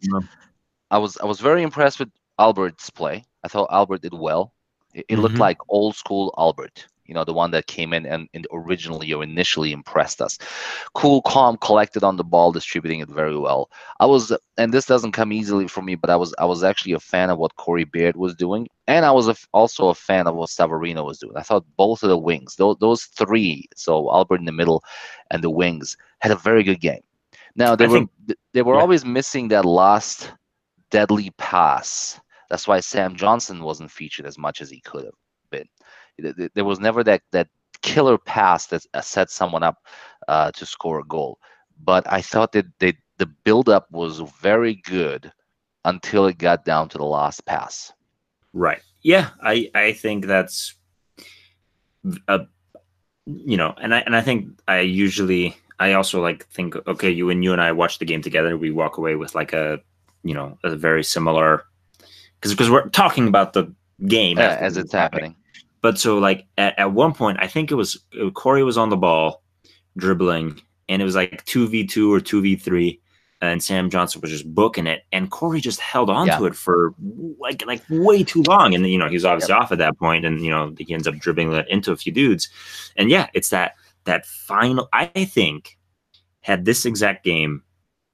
I 0.89 0.97
was 0.97 1.17
I 1.17 1.25
was 1.25 1.39
very 1.41 1.61
impressed 1.61 1.99
with 1.99 2.09
Albert's 2.39 2.89
play. 2.89 3.23
I 3.43 3.47
thought 3.47 3.69
Albert 3.71 4.01
did 4.01 4.13
well. 4.13 4.53
It, 4.93 5.05
it 5.07 5.13
mm-hmm. 5.13 5.21
looked 5.23 5.37
like 5.37 5.57
old 5.69 5.95
school 5.95 6.33
Albert 6.37 6.87
you 7.07 7.13
know, 7.13 7.23
the 7.23 7.33
one 7.33 7.51
that 7.51 7.67
came 7.67 7.93
in 7.93 8.05
and, 8.05 8.27
and 8.33 8.45
originally 8.51 9.11
or 9.13 9.23
initially 9.23 9.71
impressed 9.71 10.21
us. 10.21 10.37
Cool, 10.93 11.21
calm, 11.21 11.57
collected 11.57 12.03
on 12.03 12.17
the 12.17 12.23
ball, 12.23 12.51
distributing 12.51 12.99
it 12.99 13.09
very 13.09 13.37
well. 13.37 13.71
I 13.99 14.05
was, 14.05 14.31
and 14.57 14.73
this 14.73 14.85
doesn't 14.85 15.13
come 15.13 15.31
easily 15.31 15.67
for 15.67 15.81
me, 15.81 15.95
but 15.95 16.09
I 16.09 16.17
was, 16.17 16.35
I 16.37 16.45
was 16.45 16.63
actually 16.63 16.93
a 16.93 16.99
fan 16.99 17.29
of 17.29 17.37
what 17.37 17.55
Corey 17.55 17.85
Baird 17.85 18.17
was 18.17 18.35
doing, 18.35 18.67
and 18.87 19.05
I 19.05 19.11
was 19.11 19.27
a, 19.29 19.35
also 19.53 19.87
a 19.87 19.95
fan 19.95 20.27
of 20.27 20.35
what 20.35 20.49
Savarino 20.49 21.05
was 21.05 21.19
doing. 21.19 21.37
I 21.37 21.43
thought 21.43 21.65
both 21.77 22.03
of 22.03 22.09
the 22.09 22.17
wings, 22.17 22.55
those, 22.55 22.75
those 22.79 23.03
three, 23.05 23.67
so 23.75 24.11
Albert 24.11 24.39
in 24.39 24.45
the 24.45 24.51
middle, 24.51 24.83
and 25.31 25.43
the 25.43 25.49
wings, 25.49 25.97
had 26.19 26.31
a 26.31 26.35
very 26.35 26.63
good 26.63 26.81
game. 26.81 27.01
Now 27.55 27.75
they 27.75 27.85
I 27.85 27.87
were, 27.87 27.97
think, 27.99 28.11
they 28.53 28.61
were 28.61 28.75
yeah. 28.75 28.81
always 28.81 29.05
missing 29.05 29.47
that 29.47 29.65
last 29.65 30.31
deadly 30.91 31.31
pass. 31.37 32.19
That's 32.49 32.67
why 32.67 32.79
Sam 32.79 33.15
Johnson 33.15 33.63
wasn't 33.63 33.91
featured 33.91 34.25
as 34.25 34.37
much 34.37 34.61
as 34.61 34.69
he 34.69 34.79
could 34.81 35.05
have 35.05 35.13
been 35.49 35.67
there 36.19 36.65
was 36.65 36.79
never 36.79 37.03
that 37.03 37.21
that 37.31 37.47
killer 37.81 38.17
pass 38.17 38.67
that 38.67 38.85
uh, 38.93 39.01
set 39.01 39.29
someone 39.29 39.63
up 39.63 39.77
uh, 40.27 40.51
to 40.51 40.65
score 40.65 40.99
a 40.99 41.05
goal. 41.05 41.39
But 41.83 42.11
I 42.11 42.21
thought 42.21 42.51
that 42.53 42.65
they, 42.79 42.97
the 43.17 43.27
buildup 43.27 43.91
was 43.91 44.19
very 44.41 44.75
good 44.75 45.31
until 45.85 46.25
it 46.25 46.37
got 46.37 46.65
down 46.65 46.89
to 46.89 46.97
the 46.97 47.05
last 47.05 47.45
pass. 47.45 47.93
Right. 48.53 48.81
Yeah, 49.03 49.29
I 49.41 49.69
I 49.75 49.93
think 49.93 50.25
that's 50.25 50.73
a 52.27 52.41
you 53.25 53.57
know, 53.57 53.73
and 53.79 53.93
I 53.93 53.99
and 53.99 54.15
I 54.15 54.21
think 54.21 54.59
I 54.67 54.79
usually 54.79 55.55
I 55.79 55.93
also 55.93 56.21
like 56.21 56.47
think 56.47 56.75
okay, 56.87 57.11
you 57.11 57.29
and 57.29 57.43
you 57.43 57.53
and 57.53 57.61
I 57.61 57.71
watch 57.71 57.99
the 57.99 58.05
game 58.05 58.21
together, 58.21 58.57
we 58.57 58.71
walk 58.71 58.97
away 58.97 59.15
with 59.15 59.35
like 59.35 59.53
a 59.53 59.79
you 60.23 60.33
know 60.33 60.57
a 60.63 60.75
very 60.75 61.03
similar 61.03 61.65
because 62.39 62.53
because 62.53 62.69
we're 62.69 62.89
talking 62.89 63.27
about 63.27 63.53
the 63.53 63.73
game 64.05 64.37
uh, 64.37 64.41
as 64.41 64.77
it's 64.77 64.93
happening. 64.93 65.35
But 65.81 65.97
so 65.97 66.17
like 66.17 66.45
at, 66.57 66.77
at 66.77 66.91
one 66.91 67.13
point, 67.13 67.37
I 67.41 67.47
think 67.47 67.71
it 67.71 67.75
was 67.75 68.03
Corey 68.33 68.63
was 68.63 68.77
on 68.77 68.89
the 68.89 68.97
ball 68.97 69.43
dribbling, 69.95 70.61
and 70.89 71.01
it 71.01 71.05
was 71.05 71.15
like 71.15 71.43
two 71.45 71.67
v 71.67 71.85
two 71.85 72.11
or 72.13 72.19
two 72.19 72.41
v 72.41 72.55
three, 72.55 72.99
and 73.41 73.63
Sam 73.63 73.89
Johnson 73.89 74.21
was 74.21 74.31
just 74.31 74.53
booking 74.53 74.87
it, 74.87 75.03
and 75.11 75.29
Corey 75.31 75.61
just 75.61 75.79
held 75.79 76.09
on 76.09 76.27
yeah. 76.27 76.37
to 76.37 76.45
it 76.45 76.55
for 76.55 76.93
like 77.39 77.65
like 77.65 77.83
way 77.89 78.23
too 78.23 78.43
long, 78.43 78.73
and 78.73 78.87
you 78.87 78.97
know 78.97 79.07
he 79.07 79.15
was 79.15 79.25
obviously 79.25 79.53
yep. 79.53 79.63
off 79.63 79.71
at 79.71 79.77
that 79.77 79.97
point, 79.97 80.25
and 80.25 80.41
you 80.41 80.49
know 80.49 80.73
he 80.77 80.93
ends 80.93 81.07
up 81.07 81.15
dribbling 81.15 81.53
it 81.53 81.67
into 81.69 81.91
a 81.91 81.97
few 81.97 82.11
dudes, 82.11 82.49
and 82.95 83.09
yeah, 83.09 83.27
it's 83.33 83.49
that 83.49 83.75
that 84.05 84.25
final. 84.25 84.89
I 84.93 85.05
think 85.05 85.77
had 86.41 86.65
this 86.65 86.85
exact 86.85 87.23
game 87.23 87.63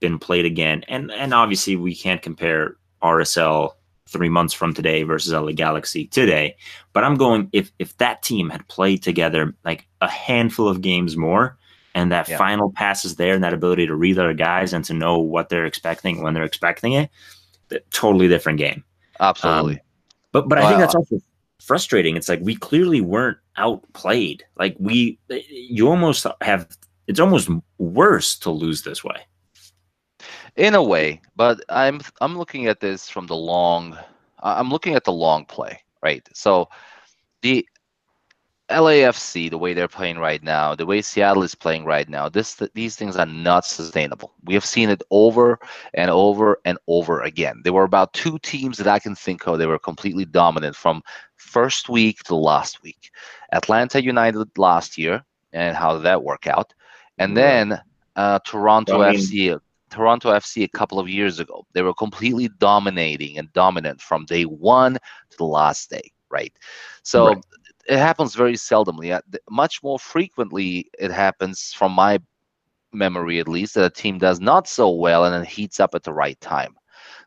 been 0.00 0.18
played 0.18 0.44
again, 0.44 0.84
and 0.88 1.10
and 1.10 1.32
obviously 1.32 1.76
we 1.76 1.94
can't 1.94 2.20
compare 2.20 2.76
RSL 3.02 3.72
three 4.06 4.28
months 4.28 4.54
from 4.54 4.74
today 4.74 5.02
versus 5.02 5.32
LA 5.32 5.52
Galaxy 5.52 6.06
today. 6.06 6.56
But 6.92 7.04
I'm 7.04 7.16
going 7.16 7.48
if 7.52 7.72
if 7.78 7.96
that 7.98 8.22
team 8.22 8.50
had 8.50 8.66
played 8.68 9.02
together 9.02 9.54
like 9.64 9.86
a 10.00 10.08
handful 10.08 10.68
of 10.68 10.80
games 10.80 11.16
more, 11.16 11.56
and 11.94 12.12
that 12.12 12.28
yeah. 12.28 12.36
final 12.36 12.70
pass 12.72 13.04
is 13.04 13.16
there, 13.16 13.34
and 13.34 13.44
that 13.44 13.54
ability 13.54 13.86
to 13.86 13.94
read 13.94 14.18
other 14.18 14.34
guys 14.34 14.72
and 14.72 14.84
to 14.86 14.94
know 14.94 15.18
what 15.18 15.48
they're 15.48 15.66
expecting 15.66 16.22
when 16.22 16.34
they're 16.34 16.44
expecting 16.44 16.92
it, 16.92 17.10
totally 17.90 18.28
different 18.28 18.58
game. 18.58 18.84
Absolutely. 19.20 19.74
Um, 19.74 19.80
but 20.32 20.48
but 20.48 20.58
wow. 20.58 20.64
I 20.64 20.68
think 20.68 20.80
that's 20.80 20.94
also 20.94 21.18
frustrating. 21.60 22.16
It's 22.16 22.28
like 22.28 22.40
we 22.42 22.56
clearly 22.56 23.00
weren't 23.00 23.38
outplayed. 23.56 24.44
Like 24.56 24.76
we, 24.78 25.18
you 25.28 25.88
almost 25.88 26.26
have. 26.40 26.68
It's 27.06 27.20
almost 27.20 27.50
worse 27.76 28.38
to 28.38 28.50
lose 28.50 28.82
this 28.82 29.04
way 29.04 29.26
in 30.56 30.74
a 30.74 30.82
way 30.82 31.20
but 31.36 31.60
i'm 31.68 32.00
i'm 32.20 32.36
looking 32.38 32.66
at 32.66 32.80
this 32.80 33.08
from 33.08 33.26
the 33.26 33.36
long 33.36 33.96
i'm 34.42 34.70
looking 34.70 34.94
at 34.94 35.04
the 35.04 35.12
long 35.12 35.44
play 35.44 35.80
right 36.02 36.28
so 36.32 36.68
the 37.42 37.66
LAFC, 38.70 39.50
the 39.50 39.58
way 39.58 39.74
they're 39.74 39.88
playing 39.88 40.18
right 40.18 40.42
now, 40.42 40.74
the 40.74 40.86
way 40.86 41.02
Seattle 41.02 41.42
is 41.42 41.54
playing 41.54 41.84
right 41.84 42.08
now, 42.08 42.30
this 42.30 42.54
these 42.72 42.96
things 42.96 43.16
are 43.16 43.26
not 43.26 43.66
sustainable. 43.66 44.32
We 44.44 44.54
have 44.54 44.64
seen 44.64 44.88
it 44.88 45.02
over 45.10 45.58
and 45.92 46.10
over 46.10 46.58
and 46.64 46.78
over 46.86 47.20
again. 47.20 47.60
There 47.62 47.74
were 47.74 47.84
about 47.84 48.14
two 48.14 48.38
teams 48.38 48.78
that 48.78 48.86
I 48.86 48.98
can 48.98 49.14
think 49.14 49.46
of. 49.46 49.58
They 49.58 49.66
were 49.66 49.78
completely 49.78 50.24
dominant 50.24 50.76
from 50.76 51.02
first 51.36 51.90
week 51.90 52.22
to 52.24 52.34
last 52.34 52.82
week. 52.82 53.10
Atlanta 53.52 54.02
United 54.02 54.48
last 54.56 54.96
year, 54.96 55.22
and 55.52 55.76
how 55.76 55.94
did 55.94 56.04
that 56.04 56.24
work 56.24 56.46
out? 56.46 56.72
And 57.18 57.36
then 57.36 57.80
uh, 58.16 58.38
Toronto 58.46 59.02
I 59.02 59.12
mean, 59.12 59.20
FC 59.20 59.60
Toronto 59.94 60.30
FC 60.32 60.64
a 60.64 60.68
couple 60.68 60.98
of 60.98 61.08
years 61.08 61.38
ago. 61.38 61.64
They 61.72 61.82
were 61.82 61.94
completely 61.94 62.48
dominating 62.58 63.38
and 63.38 63.52
dominant 63.52 64.00
from 64.00 64.24
day 64.24 64.42
one 64.42 64.94
to 64.94 65.36
the 65.36 65.44
last 65.44 65.88
day, 65.88 66.10
right? 66.30 66.52
So 67.02 67.28
right. 67.28 67.44
it 67.88 67.98
happens 67.98 68.34
very 68.34 68.54
seldomly. 68.54 69.14
Uh, 69.14 69.20
much 69.48 69.82
more 69.84 69.98
frequently, 69.98 70.90
it 70.98 71.12
happens 71.12 71.72
from 71.72 71.92
my 71.92 72.18
memory 72.92 73.38
at 73.38 73.48
least 73.48 73.74
that 73.74 73.84
a 73.84 73.90
team 73.90 74.18
does 74.18 74.40
not 74.40 74.66
so 74.66 74.90
well 74.90 75.24
and 75.24 75.34
then 75.34 75.44
heats 75.44 75.78
up 75.78 75.94
at 75.94 76.02
the 76.02 76.12
right 76.12 76.40
time. 76.40 76.74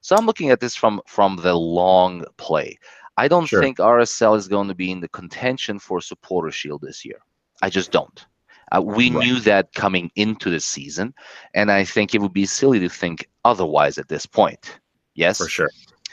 So 0.02 0.16
I'm 0.16 0.26
looking 0.26 0.50
at 0.50 0.60
this 0.60 0.76
from 0.76 1.02
from 1.06 1.38
the 1.38 1.54
long 1.54 2.26
play. 2.38 2.78
I 3.16 3.28
don't 3.28 3.46
sure. 3.46 3.62
think 3.62 3.78
RSL 3.78 4.38
is 4.38 4.48
going 4.48 4.68
to 4.68 4.76
be 4.76 4.92
in 4.92 5.00
the 5.00 5.10
contention 5.10 5.80
for 5.80 6.02
supporter 6.02 6.52
shield 6.52 6.82
this 6.82 7.06
year. 7.06 7.20
I 7.62 7.70
just 7.70 7.92
don't. 7.92 8.26
Uh, 8.72 8.82
we 8.82 9.10
right. 9.10 9.26
knew 9.26 9.40
that 9.40 9.74
coming 9.74 10.12
into 10.16 10.50
the 10.50 10.60
season, 10.60 11.14
and 11.54 11.72
I 11.72 11.84
think 11.84 12.14
it 12.14 12.22
would 12.22 12.34
be 12.34 12.46
silly 12.46 12.80
to 12.80 12.90
think 12.90 13.30
otherwise 13.46 13.98
at 13.98 14.10
this 14.10 14.26
point. 14.26 14.80
Yes, 15.16 15.38
for 15.38 15.48
sure, 15.48 15.70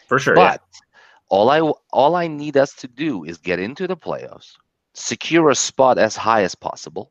for 0.06 0.18
sure. 0.18 0.34
But 0.34 0.60
yeah. 0.62 0.80
all 1.28 1.50
I 1.50 1.60
all 1.92 2.14
I 2.14 2.26
need 2.28 2.56
us 2.56 2.74
to 2.74 2.88
do 2.88 3.24
is 3.24 3.38
get 3.38 3.58
into 3.58 3.86
the 3.86 3.96
playoffs, 3.96 4.52
secure 4.94 5.50
a 5.50 5.54
spot 5.54 5.98
as 5.98 6.16
high 6.16 6.42
as 6.42 6.54
possible. 6.54 7.10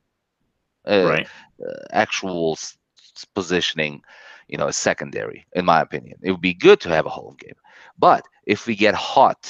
Uh, 0.88 1.06
right. 1.06 1.28
Uh, 1.66 1.72
actual 1.92 2.54
s- 2.54 2.78
positioning, 3.36 4.02
you 4.48 4.58
know, 4.58 4.70
secondary, 4.72 5.46
in 5.54 5.66
my 5.66 5.82
opinion. 5.82 6.18
It 6.22 6.32
would 6.32 6.42
be 6.42 6.54
good 6.54 6.80
to 6.82 6.90
have 6.90 7.06
a 7.06 7.10
home 7.10 7.36
game, 7.40 7.56
but 7.98 8.26
if 8.46 8.66
we 8.66 8.76
get 8.76 8.96
hot 8.96 9.50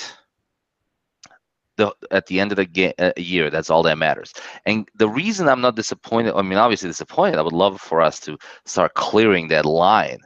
the 1.77 1.93
at 2.11 2.27
the 2.27 2.39
end 2.39 2.51
of 2.51 2.57
the 2.57 2.65
game, 2.65 2.93
uh, 2.99 3.11
year. 3.17 3.49
That's 3.49 3.69
all 3.69 3.83
that 3.83 3.97
matters. 3.97 4.33
And 4.65 4.89
the 4.95 5.09
reason 5.09 5.47
I'm 5.47 5.61
not 5.61 5.75
disappointed, 5.75 6.35
I 6.35 6.41
mean, 6.41 6.57
obviously 6.57 6.89
disappointed. 6.89 7.37
I 7.39 7.41
would 7.41 7.53
love 7.53 7.81
for 7.81 8.01
us 8.01 8.19
to 8.21 8.37
start 8.65 8.93
clearing 8.93 9.47
that 9.49 9.65
line, 9.65 10.19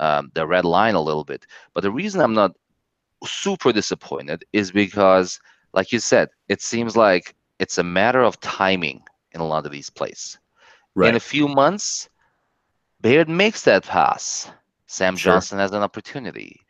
um, 0.00 0.30
the 0.34 0.46
red 0.46 0.64
line, 0.64 0.94
a 0.94 1.00
little 1.00 1.24
bit. 1.24 1.46
But 1.74 1.82
the 1.82 1.90
reason 1.90 2.20
I'm 2.20 2.34
not 2.34 2.52
super 3.24 3.72
disappointed 3.72 4.44
is 4.52 4.70
because, 4.70 5.40
like 5.72 5.92
you 5.92 5.98
said, 5.98 6.28
it 6.48 6.62
seems 6.62 6.96
like 6.96 7.34
it's 7.58 7.78
a 7.78 7.84
matter 7.84 8.22
of 8.22 8.40
timing 8.40 9.02
in 9.32 9.40
a 9.40 9.46
lot 9.46 9.66
of 9.66 9.72
these 9.72 9.90
plays. 9.90 10.38
Right. 10.94 11.10
In 11.10 11.16
a 11.16 11.20
few 11.20 11.48
months, 11.48 12.08
Baird 13.00 13.28
makes 13.28 13.62
that 13.62 13.84
pass. 13.84 14.50
Sam 14.86 15.16
sure. 15.16 15.34
Johnson 15.34 15.58
has 15.58 15.72
an 15.72 15.82
opportunity 15.82 16.60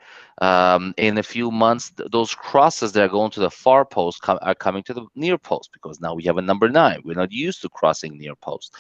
um, 0.41 0.95
in 0.97 1.19
a 1.19 1.23
few 1.23 1.51
months, 1.51 1.91
th- 1.91 2.11
those 2.11 2.35
crosses 2.35 2.93
that 2.93 3.05
are 3.05 3.09
going 3.09 3.31
to 3.33 3.41
the 3.41 3.51
far 3.51 3.85
post 3.85 4.23
com- 4.23 4.39
are 4.43 4.55
coming 4.55 4.83
to 4.85 4.95
the 4.95 5.07
near 5.15 5.39
post 5.39 5.71
because 5.73 6.01
now 6.01 6.15
we 6.15 6.25
have 6.25 6.39
a 6.39 6.43
number 6.43 6.69
nine. 6.69 7.03
We're 7.05 7.17
not 7.17 7.33
used 7.33 7.63
to 7.63 7.69
crossing 7.69 8.17
near 8.17 8.35
post. 8.37 8.75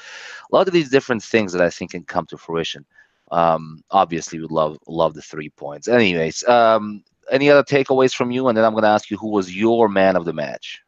A 0.50 0.54
lot 0.54 0.66
of 0.66 0.72
these 0.72 0.90
different 0.90 1.22
things 1.22 1.52
that 1.52 1.62
I 1.62 1.70
think 1.70 1.92
can 1.92 2.04
come 2.04 2.26
to 2.26 2.38
fruition. 2.38 2.84
Um, 3.30 3.82
obviously, 3.90 4.40
we 4.40 4.46
love 4.46 4.78
love 4.86 5.14
the 5.14 5.22
three 5.22 5.50
points. 5.50 5.88
Anyways, 5.88 6.46
um, 6.48 7.02
any 7.30 7.50
other 7.50 7.62
takeaways 7.62 8.14
from 8.14 8.30
you? 8.30 8.48
And 8.48 8.56
then 8.56 8.64
I'm 8.64 8.72
going 8.72 8.82
to 8.82 8.88
ask 8.88 9.10
you 9.10 9.16
who 9.16 9.30
was 9.30 9.54
your 9.54 9.88
man 9.88 10.16
of 10.16 10.24
the 10.24 10.32
match. 10.32 10.82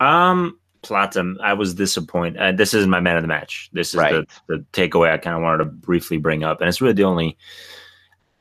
Um, 0.00 0.58
Plata, 0.82 1.34
I 1.42 1.54
was 1.54 1.74
disappointed. 1.74 2.40
Uh, 2.40 2.52
this 2.52 2.74
isn't 2.74 2.90
my 2.90 3.00
man 3.00 3.16
of 3.16 3.22
the 3.22 3.28
match. 3.28 3.70
This 3.72 3.94
is 3.94 4.00
right. 4.00 4.26
the, 4.46 4.56
the 4.56 4.64
takeaway 4.72 5.12
I 5.12 5.18
kind 5.18 5.36
of 5.36 5.42
wanted 5.42 5.58
to 5.58 5.70
briefly 5.70 6.18
bring 6.18 6.44
up, 6.44 6.60
and 6.60 6.68
it's 6.68 6.80
really 6.80 6.94
the 6.94 7.04
only 7.04 7.36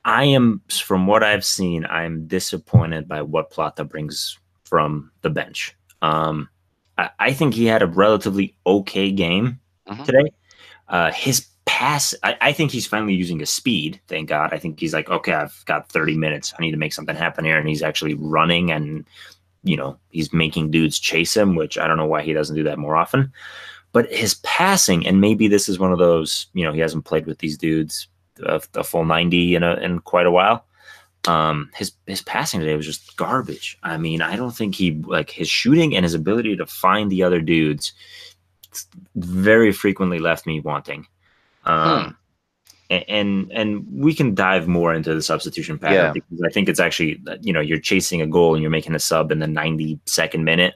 I 0.05 0.25
am, 0.25 0.61
from 0.69 1.07
what 1.07 1.23
I've 1.23 1.45
seen, 1.45 1.85
I'm 1.85 2.27
disappointed 2.27 3.07
by 3.07 3.21
what 3.21 3.51
Plata 3.51 3.83
brings 3.83 4.37
from 4.63 5.11
the 5.21 5.29
bench. 5.29 5.75
Um, 6.01 6.49
I, 6.97 7.09
I, 7.19 7.33
think 7.33 7.53
he 7.53 7.65
had 7.65 7.81
a 7.81 7.87
relatively 7.87 8.55
okay 8.65 9.11
game 9.11 9.59
mm-hmm. 9.87 10.03
today. 10.03 10.33
Uh, 10.89 11.11
his 11.11 11.47
pass, 11.65 12.13
I, 12.23 12.37
I, 12.41 12.51
think 12.51 12.71
he's 12.71 12.85
finally 12.85 13.13
using 13.13 13.39
his 13.39 13.49
speed. 13.49 14.01
Thank 14.07 14.29
God. 14.29 14.53
I 14.53 14.57
think 14.57 14.79
he's 14.79 14.93
like, 14.93 15.09
okay, 15.09 15.33
I've 15.33 15.63
got 15.65 15.89
30 15.89 16.17
minutes. 16.17 16.53
I 16.57 16.61
need 16.61 16.71
to 16.71 16.77
make 16.77 16.91
something 16.91 17.15
happen 17.15 17.45
here. 17.45 17.57
And 17.57 17.69
he's 17.69 17.83
actually 17.83 18.15
running 18.15 18.71
and, 18.71 19.05
you 19.63 19.77
know, 19.77 19.97
he's 20.09 20.33
making 20.33 20.71
dudes 20.71 20.99
chase 20.99 21.35
him, 21.35 21.55
which 21.55 21.77
I 21.77 21.87
don't 21.87 21.97
know 21.97 22.05
why 22.05 22.21
he 22.21 22.33
doesn't 22.33 22.55
do 22.55 22.63
that 22.63 22.79
more 22.79 22.97
often. 22.97 23.31
But 23.93 24.11
his 24.11 24.35
passing, 24.43 25.07
and 25.07 25.21
maybe 25.21 25.47
this 25.47 25.69
is 25.69 25.79
one 25.79 25.93
of 25.93 25.99
those, 25.99 26.47
you 26.53 26.65
know, 26.65 26.73
he 26.73 26.79
hasn't 26.79 27.05
played 27.05 27.27
with 27.27 27.37
these 27.37 27.57
dudes 27.57 28.07
a, 28.41 28.61
a 28.75 28.83
full 28.83 29.05
90 29.05 29.55
in 29.55 29.63
a, 29.63 29.75
in 29.75 29.99
quite 29.99 30.25
a 30.25 30.31
while. 30.31 30.65
Um, 31.25 31.69
his 31.73 31.93
his 32.05 32.21
passing 32.21 32.59
today 32.59 32.75
was 32.75 32.85
just 32.85 33.15
garbage. 33.15 33.77
I 33.81 33.97
mean, 33.97 34.21
I 34.21 34.35
don't 34.35 34.55
think 34.55 34.75
he 34.75 34.91
like 34.91 35.29
his 35.29 35.47
shooting 35.47 35.95
and 35.95 36.03
his 36.03 36.13
ability 36.13 36.57
to 36.57 36.65
find 36.65 37.09
the 37.09 37.23
other 37.23 37.39
dudes 37.39 37.93
very 39.15 39.71
frequently 39.71 40.19
left 40.19 40.45
me 40.45 40.59
wanting. 40.59 41.07
Um, 41.65 42.17
hmm. 42.89 42.95
and, 43.07 43.51
and 43.53 43.87
we 43.89 44.13
can 44.13 44.35
dive 44.35 44.67
more 44.67 44.93
into 44.93 45.15
the 45.15 45.21
substitution 45.21 45.79
pattern 45.79 46.07
yeah. 46.07 46.11
because 46.11 46.41
I 46.45 46.49
think 46.49 46.67
it's 46.67 46.79
actually 46.81 47.21
you 47.41 47.53
know 47.53 47.61
you're 47.61 47.79
chasing 47.79 48.21
a 48.21 48.27
goal 48.27 48.53
and 48.53 48.61
you're 48.61 48.71
making 48.71 48.95
a 48.95 48.99
sub 48.99 49.31
in 49.31 49.39
the 49.39 49.45
92nd 49.45 50.43
minute. 50.43 50.75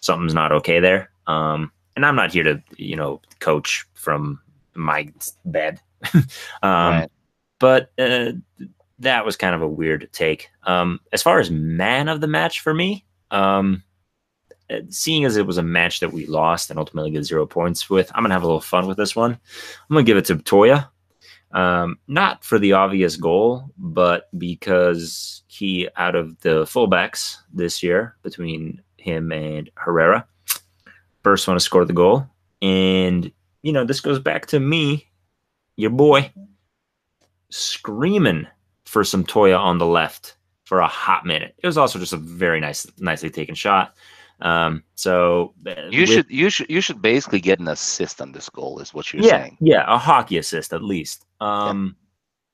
Something's 0.00 0.34
not 0.34 0.50
okay 0.52 0.80
there. 0.80 1.10
Um, 1.26 1.70
and 1.94 2.06
I'm 2.06 2.16
not 2.16 2.32
here 2.32 2.44
to 2.44 2.62
you 2.78 2.96
know 2.96 3.20
coach 3.40 3.84
from 3.92 4.40
my 4.74 5.12
bed. 5.44 5.80
um, 6.62 6.92
right. 6.92 7.10
But 7.60 7.92
uh, 7.98 8.32
that 8.98 9.24
was 9.24 9.36
kind 9.36 9.54
of 9.54 9.62
a 9.62 9.68
weird 9.68 10.08
take. 10.12 10.50
Um, 10.64 11.00
as 11.12 11.22
far 11.22 11.38
as 11.40 11.50
man 11.50 12.08
of 12.08 12.20
the 12.20 12.26
match 12.26 12.60
for 12.60 12.74
me, 12.74 13.04
um, 13.30 13.82
uh, 14.70 14.80
seeing 14.88 15.24
as 15.24 15.36
it 15.36 15.46
was 15.46 15.58
a 15.58 15.62
match 15.62 16.00
that 16.00 16.12
we 16.12 16.26
lost 16.26 16.70
and 16.70 16.78
ultimately 16.78 17.10
get 17.10 17.24
zero 17.24 17.46
points 17.46 17.88
with, 17.88 18.10
I'm 18.14 18.22
gonna 18.22 18.34
have 18.34 18.42
a 18.42 18.46
little 18.46 18.60
fun 18.60 18.86
with 18.86 18.96
this 18.96 19.14
one. 19.14 19.32
I'm 19.32 19.94
gonna 19.94 20.04
give 20.04 20.16
it 20.16 20.24
to 20.26 20.36
Toia. 20.36 20.88
Um, 21.52 21.98
not 22.08 22.42
for 22.44 22.58
the 22.58 22.72
obvious 22.72 23.16
goal, 23.16 23.70
but 23.78 24.28
because 24.36 25.44
he, 25.46 25.88
out 25.96 26.16
of 26.16 26.40
the 26.40 26.64
fullbacks 26.64 27.36
this 27.52 27.80
year, 27.82 28.16
between 28.22 28.82
him 28.96 29.30
and 29.30 29.70
Herrera, 29.76 30.26
first 31.22 31.46
one 31.46 31.54
to 31.54 31.60
score 31.60 31.84
the 31.84 31.92
goal. 31.92 32.26
And, 32.60 33.30
you 33.62 33.72
know, 33.72 33.84
this 33.84 34.00
goes 34.00 34.18
back 34.18 34.46
to 34.46 34.58
me, 34.58 35.06
your 35.76 35.90
boy, 35.90 36.30
screaming 37.50 38.46
for 38.84 39.04
some 39.04 39.24
Toia 39.24 39.58
on 39.58 39.78
the 39.78 39.86
left 39.86 40.36
for 40.64 40.80
a 40.80 40.86
hot 40.86 41.26
minute. 41.26 41.54
It 41.58 41.66
was 41.66 41.78
also 41.78 41.98
just 41.98 42.12
a 42.12 42.16
very 42.16 42.60
nice, 42.60 42.86
nicely 42.98 43.30
taken 43.30 43.54
shot. 43.54 43.94
Um, 44.40 44.82
so 44.94 45.54
uh, 45.66 45.88
you 45.90 46.02
with, 46.02 46.10
should 46.10 46.26
you 46.28 46.50
should 46.50 46.68
you 46.68 46.80
should 46.80 47.00
basically 47.00 47.40
get 47.40 47.60
an 47.60 47.68
assist 47.68 48.20
on 48.20 48.32
this 48.32 48.48
goal, 48.48 48.80
is 48.80 48.92
what 48.92 49.12
you're 49.12 49.22
yeah, 49.22 49.42
saying. 49.42 49.56
Yeah, 49.60 49.84
a 49.86 49.96
hockey 49.96 50.38
assist 50.38 50.72
at 50.72 50.82
least. 50.82 51.24
Um, 51.40 51.96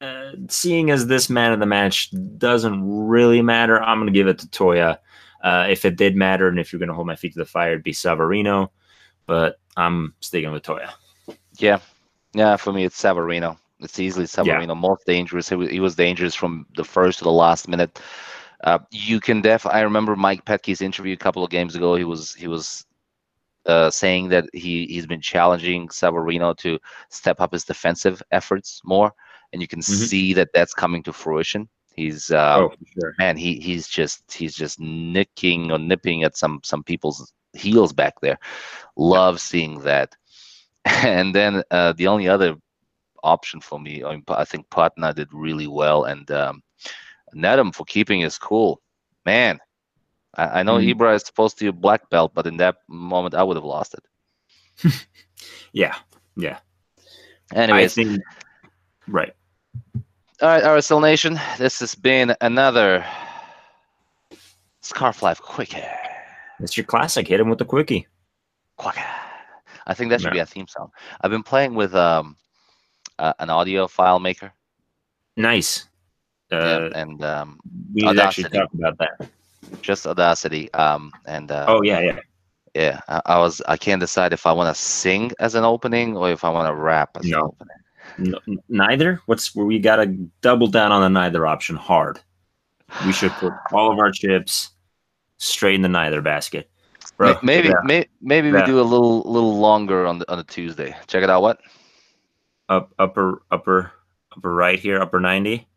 yeah. 0.01 0.09
uh, 0.09 0.33
seeing 0.49 0.91
as 0.91 1.07
this 1.07 1.31
man 1.31 1.53
of 1.53 1.61
the 1.61 1.67
match 1.67 2.13
doesn't 2.39 2.83
really 2.85 3.43
matter, 3.43 3.83
I'm 3.83 3.99
going 3.99 4.13
to 4.13 4.19
give 4.19 4.29
it 4.29 4.39
to 4.41 4.47
Toia. 4.49 4.99
Uh, 5.43 5.67
if 5.71 5.87
it 5.87 5.97
did 5.97 6.17
matter, 6.17 6.49
and 6.49 6.61
if 6.61 6.71
you're 6.71 6.79
going 6.79 6.91
to 6.91 6.95
hold 6.95 7.07
my 7.07 7.17
feet 7.17 7.33
to 7.33 7.39
the 7.39 7.47
fire, 7.47 7.73
it'd 7.73 7.83
be 7.83 7.93
Savarino. 7.93 8.69
But 9.25 9.59
I'm 9.77 10.15
sticking 10.21 10.53
with 10.53 10.63
Toia. 10.63 10.91
Yeah, 11.57 11.79
yeah. 12.33 12.57
For 12.57 12.73
me, 12.73 12.85
it's 12.85 13.01
Savarino. 13.01 13.57
It's 13.81 13.99
easily 13.99 14.27
Savarino. 14.27 14.69
Yeah. 14.69 14.75
Most 14.75 15.07
dangerous. 15.07 15.49
He 15.49 15.55
was, 15.55 15.71
he 15.71 15.81
was 15.81 15.95
dangerous 15.95 16.35
from 16.35 16.67
the 16.77 16.85
first 16.85 17.19
to 17.19 17.25
the 17.25 17.33
last 17.33 17.69
minute. 17.69 18.01
Uh, 18.63 18.79
you 18.91 19.21
can 19.21 19.41
def. 19.41 19.67
I 19.67 19.81
remember 19.81 20.17
Mike 20.17 20.45
Petke's 20.45 20.83
interview 20.83 21.15
a 21.15 21.19
couple 21.19 21.43
of 21.43 21.51
games 21.51 21.75
ago. 21.75 21.95
He 21.95 22.05
was 22.05 22.35
he 22.35 22.47
was 22.47 22.85
uh, 23.67 23.91
saying 23.91 24.29
that 24.29 24.47
he 24.53 24.87
he's 24.87 25.07
been 25.07 25.21
challenging 25.21 25.89
Savarino 25.89 26.57
to 26.59 26.79
step 27.09 27.41
up 27.41 27.53
his 27.53 27.65
defensive 27.65 28.23
efforts 28.33 28.81
more, 28.85 29.13
and 29.53 29.63
you 29.63 29.69
can 29.69 29.81
mm-hmm. 29.81 30.05
see 30.05 30.35
that 30.35 30.51
that's 30.53 30.75
coming 30.75 31.03
to 31.05 31.13
fruition. 31.13 31.69
He's 31.95 32.31
uh, 32.31 32.59
oh, 32.59 32.75
sure. 32.99 33.15
man, 33.19 33.37
he 33.37 33.61
he's 33.61 33.89
just 33.89 34.31
he's 34.33 34.55
just 34.55 34.79
nicking 34.79 35.71
or 35.71 35.79
nipping 35.79 36.23
at 36.23 36.37
some 36.37 36.61
some 36.63 36.85
people's 36.85 37.33
heels 37.53 37.93
back 37.93 38.21
there. 38.21 38.39
Love 38.97 39.35
yeah. 39.35 39.39
seeing 39.39 39.81
that. 39.81 40.17
And 41.05 41.35
then 41.35 41.63
uh, 41.71 41.93
the 41.93 42.07
only 42.07 42.29
other 42.29 42.57
option 43.23 43.61
for 43.61 43.79
me, 43.79 44.03
I, 44.05 44.13
mean, 44.13 44.25
I 44.29 44.45
think 44.45 44.69
Putna 44.71 45.15
did 45.15 45.29
really 45.33 45.67
well, 45.67 46.05
and 46.05 46.31
um, 46.31 46.63
for 47.73 47.85
keeping 47.87 48.21
his 48.21 48.39
cool. 48.39 48.81
Man, 49.27 49.59
I, 50.35 50.61
I 50.61 50.63
know 50.63 50.79
mm. 50.79 50.95
Ibra 50.95 51.15
is 51.15 51.23
supposed 51.25 51.59
to 51.59 51.65
be 51.65 51.69
a 51.69 51.73
black 51.73 52.09
belt, 52.11 52.33
but 52.35 52.47
in 52.47 52.57
that 52.59 52.77
moment, 52.89 53.35
I 53.35 53.43
would 53.43 53.57
have 53.57 53.65
lost 53.65 53.95
it. 53.95 55.07
yeah, 55.73 55.95
yeah. 56.37 56.59
Anyways, 57.55 57.95
think, 57.95 58.21
right. 59.09 59.35
All 60.43 60.49
right, 60.49 60.65
RSL 60.65 61.03
Nation, 61.03 61.39
this 61.59 61.81
has 61.81 61.95
been 61.95 62.35
another 62.41 63.05
Scarf 64.81 65.23
Life 65.23 65.41
Quickie. 65.43 65.83
It's 66.61 66.77
your 66.77 66.85
classic. 66.85 67.29
Hit 67.29 67.41
him 67.41 67.49
with 67.49 67.59
the 67.59 67.65
quickie. 67.65 68.07
Quickie. 68.77 69.01
I 69.87 69.95
think 69.95 70.11
that 70.11 70.21
should 70.21 70.29
no. 70.29 70.35
be 70.35 70.39
a 70.41 70.47
theme 70.47 70.67
song. 70.67 70.91
I've 71.21 71.31
been 71.31 71.43
playing 71.43 71.75
with 71.75 71.95
um, 71.95 72.37
uh, 73.19 73.33
an 73.39 73.51
audio 73.51 73.87
file 73.87 74.19
maker. 74.19 74.53
Nice. 75.37 75.87
Uh, 76.53 76.57
yeah, 76.93 77.01
and 77.01 77.25
um, 77.25 77.61
we 77.95 78.03
need 78.03 78.19
actually 78.19 78.51
talk 78.51 78.73
about 78.75 78.99
that. 78.99 79.29
Just 79.83 80.07
Audacity. 80.07 80.73
Um, 80.75 81.13
and 81.27 81.51
uh, 81.51 81.67
oh 81.69 81.83
yeah, 81.83 82.01
yeah, 82.01 82.19
yeah. 82.75 83.01
I, 83.09 83.21
I, 83.27 83.39
was. 83.39 83.63
I 83.69 83.77
can't 83.77 84.01
decide 84.01 84.33
if 84.33 84.47
I 84.47 84.53
want 84.53 84.75
to 84.75 84.81
sing 84.81 85.31
as 85.39 85.55
an 85.55 85.65
opening 85.65 86.17
or 86.17 86.31
if 86.31 86.45
I 86.45 86.51
want 86.51 86.69
to 86.69 86.75
rap 86.75 87.11
as 87.17 87.27
no. 87.27 87.39
an 87.39 87.45
opening. 87.45 87.77
No, 88.19 88.39
neither. 88.69 89.21
What's 89.27 89.55
we 89.55 89.79
got 89.79 89.97
to 89.97 90.07
double 90.41 90.67
down 90.67 90.91
on 90.93 91.03
the 91.03 91.09
neither 91.09 91.47
option 91.47 91.77
hard. 91.77 92.21
We 93.07 93.13
should 93.13 93.31
put 93.33 93.53
all 93.73 93.93
of 93.93 93.99
our 93.99 94.11
chips 94.11 94.71
straight 95.37 95.77
in 95.77 95.83
the 95.83 95.89
neither 95.89 96.21
basket. 96.21 96.71
Bro, 97.21 97.39
maybe 97.43 97.69
yeah. 97.69 97.75
may, 97.85 98.07
maybe 98.23 98.49
yeah. 98.49 98.61
we 98.61 98.65
do 98.65 98.81
a 98.81 98.83
little 98.83 99.21
little 99.31 99.59
longer 99.59 100.07
on 100.07 100.21
the 100.21 100.33
on 100.33 100.39
the 100.39 100.45
Tuesday. 100.45 100.97
Check 101.07 101.23
it 101.23 101.29
out. 101.29 101.43
What? 101.43 101.61
Up 102.71 102.95
upper 102.99 103.43
upper 103.51 103.93
upper 104.35 104.55
right 104.55 104.79
here, 104.79 104.99
upper 104.99 105.21
ninety. 105.21 105.69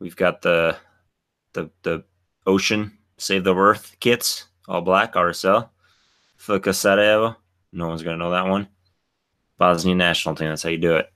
We've 0.00 0.16
got 0.16 0.42
the 0.42 0.76
the 1.52 1.70
the 1.84 2.02
ocean 2.48 2.98
save 3.16 3.44
the 3.44 3.54
earth 3.54 3.94
kits, 4.00 4.46
all 4.66 4.80
black 4.80 5.14
RSL. 5.14 5.68
Fuka 6.36 6.74
Sarajevo. 6.74 7.36
No 7.72 7.86
one's 7.86 8.02
gonna 8.02 8.16
know 8.16 8.32
that 8.32 8.48
one. 8.48 8.66
Bosnian 9.58 9.98
national 9.98 10.34
team. 10.34 10.48
That's 10.48 10.64
how 10.64 10.70
you 10.70 10.78
do 10.78 10.96
it. 10.96 11.12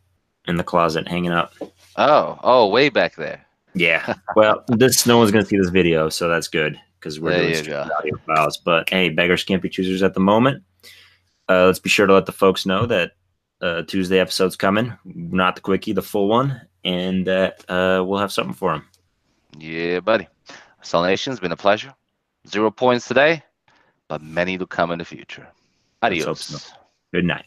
In 0.46 0.58
the 0.58 0.62
closet, 0.62 1.08
hanging 1.08 1.32
up. 1.32 1.54
Oh, 1.96 2.38
oh, 2.44 2.68
way 2.68 2.88
back 2.88 3.16
there. 3.16 3.44
Yeah. 3.74 4.14
Well, 4.36 4.62
this 4.68 5.08
no 5.08 5.18
one's 5.18 5.32
gonna 5.32 5.44
see 5.44 5.58
this 5.58 5.70
video, 5.70 6.08
so 6.08 6.28
that's 6.28 6.46
good 6.46 6.78
because 7.00 7.18
we're 7.18 7.30
there 7.30 7.62
doing 7.62 7.90
audio 7.98 8.16
files. 8.26 8.58
But 8.58 8.90
hey, 8.90 9.08
beggars 9.08 9.44
can't 9.44 9.62
be 9.62 9.68
choosers 9.68 10.02
at 10.02 10.14
the 10.14 10.20
moment. 10.20 10.62
Uh, 11.48 11.66
let's 11.66 11.78
be 11.78 11.90
sure 11.90 12.06
to 12.06 12.12
let 12.12 12.26
the 12.26 12.32
folks 12.32 12.66
know 12.66 12.86
that 12.86 13.12
uh, 13.60 13.82
Tuesday 13.82 14.20
episode's 14.20 14.56
coming, 14.56 14.92
not 15.04 15.56
the 15.56 15.60
quickie, 15.60 15.92
the 15.92 16.02
full 16.02 16.28
one, 16.28 16.60
and 16.84 17.26
that 17.26 17.64
uh, 17.68 18.04
we'll 18.04 18.18
have 18.20 18.32
something 18.32 18.54
for 18.54 18.72
them. 18.72 18.86
Yeah, 19.58 20.00
buddy. 20.00 20.28
Salnation's 20.82 21.40
been 21.40 21.52
a 21.52 21.56
pleasure. 21.56 21.94
Zero 22.46 22.70
points 22.70 23.06
today, 23.06 23.42
but 24.08 24.22
many 24.22 24.56
to 24.56 24.66
come 24.66 24.90
in 24.92 24.98
the 24.98 25.04
future. 25.04 25.46
Adios. 26.02 26.40
So. 26.40 26.74
Good 27.12 27.24
night. 27.24 27.46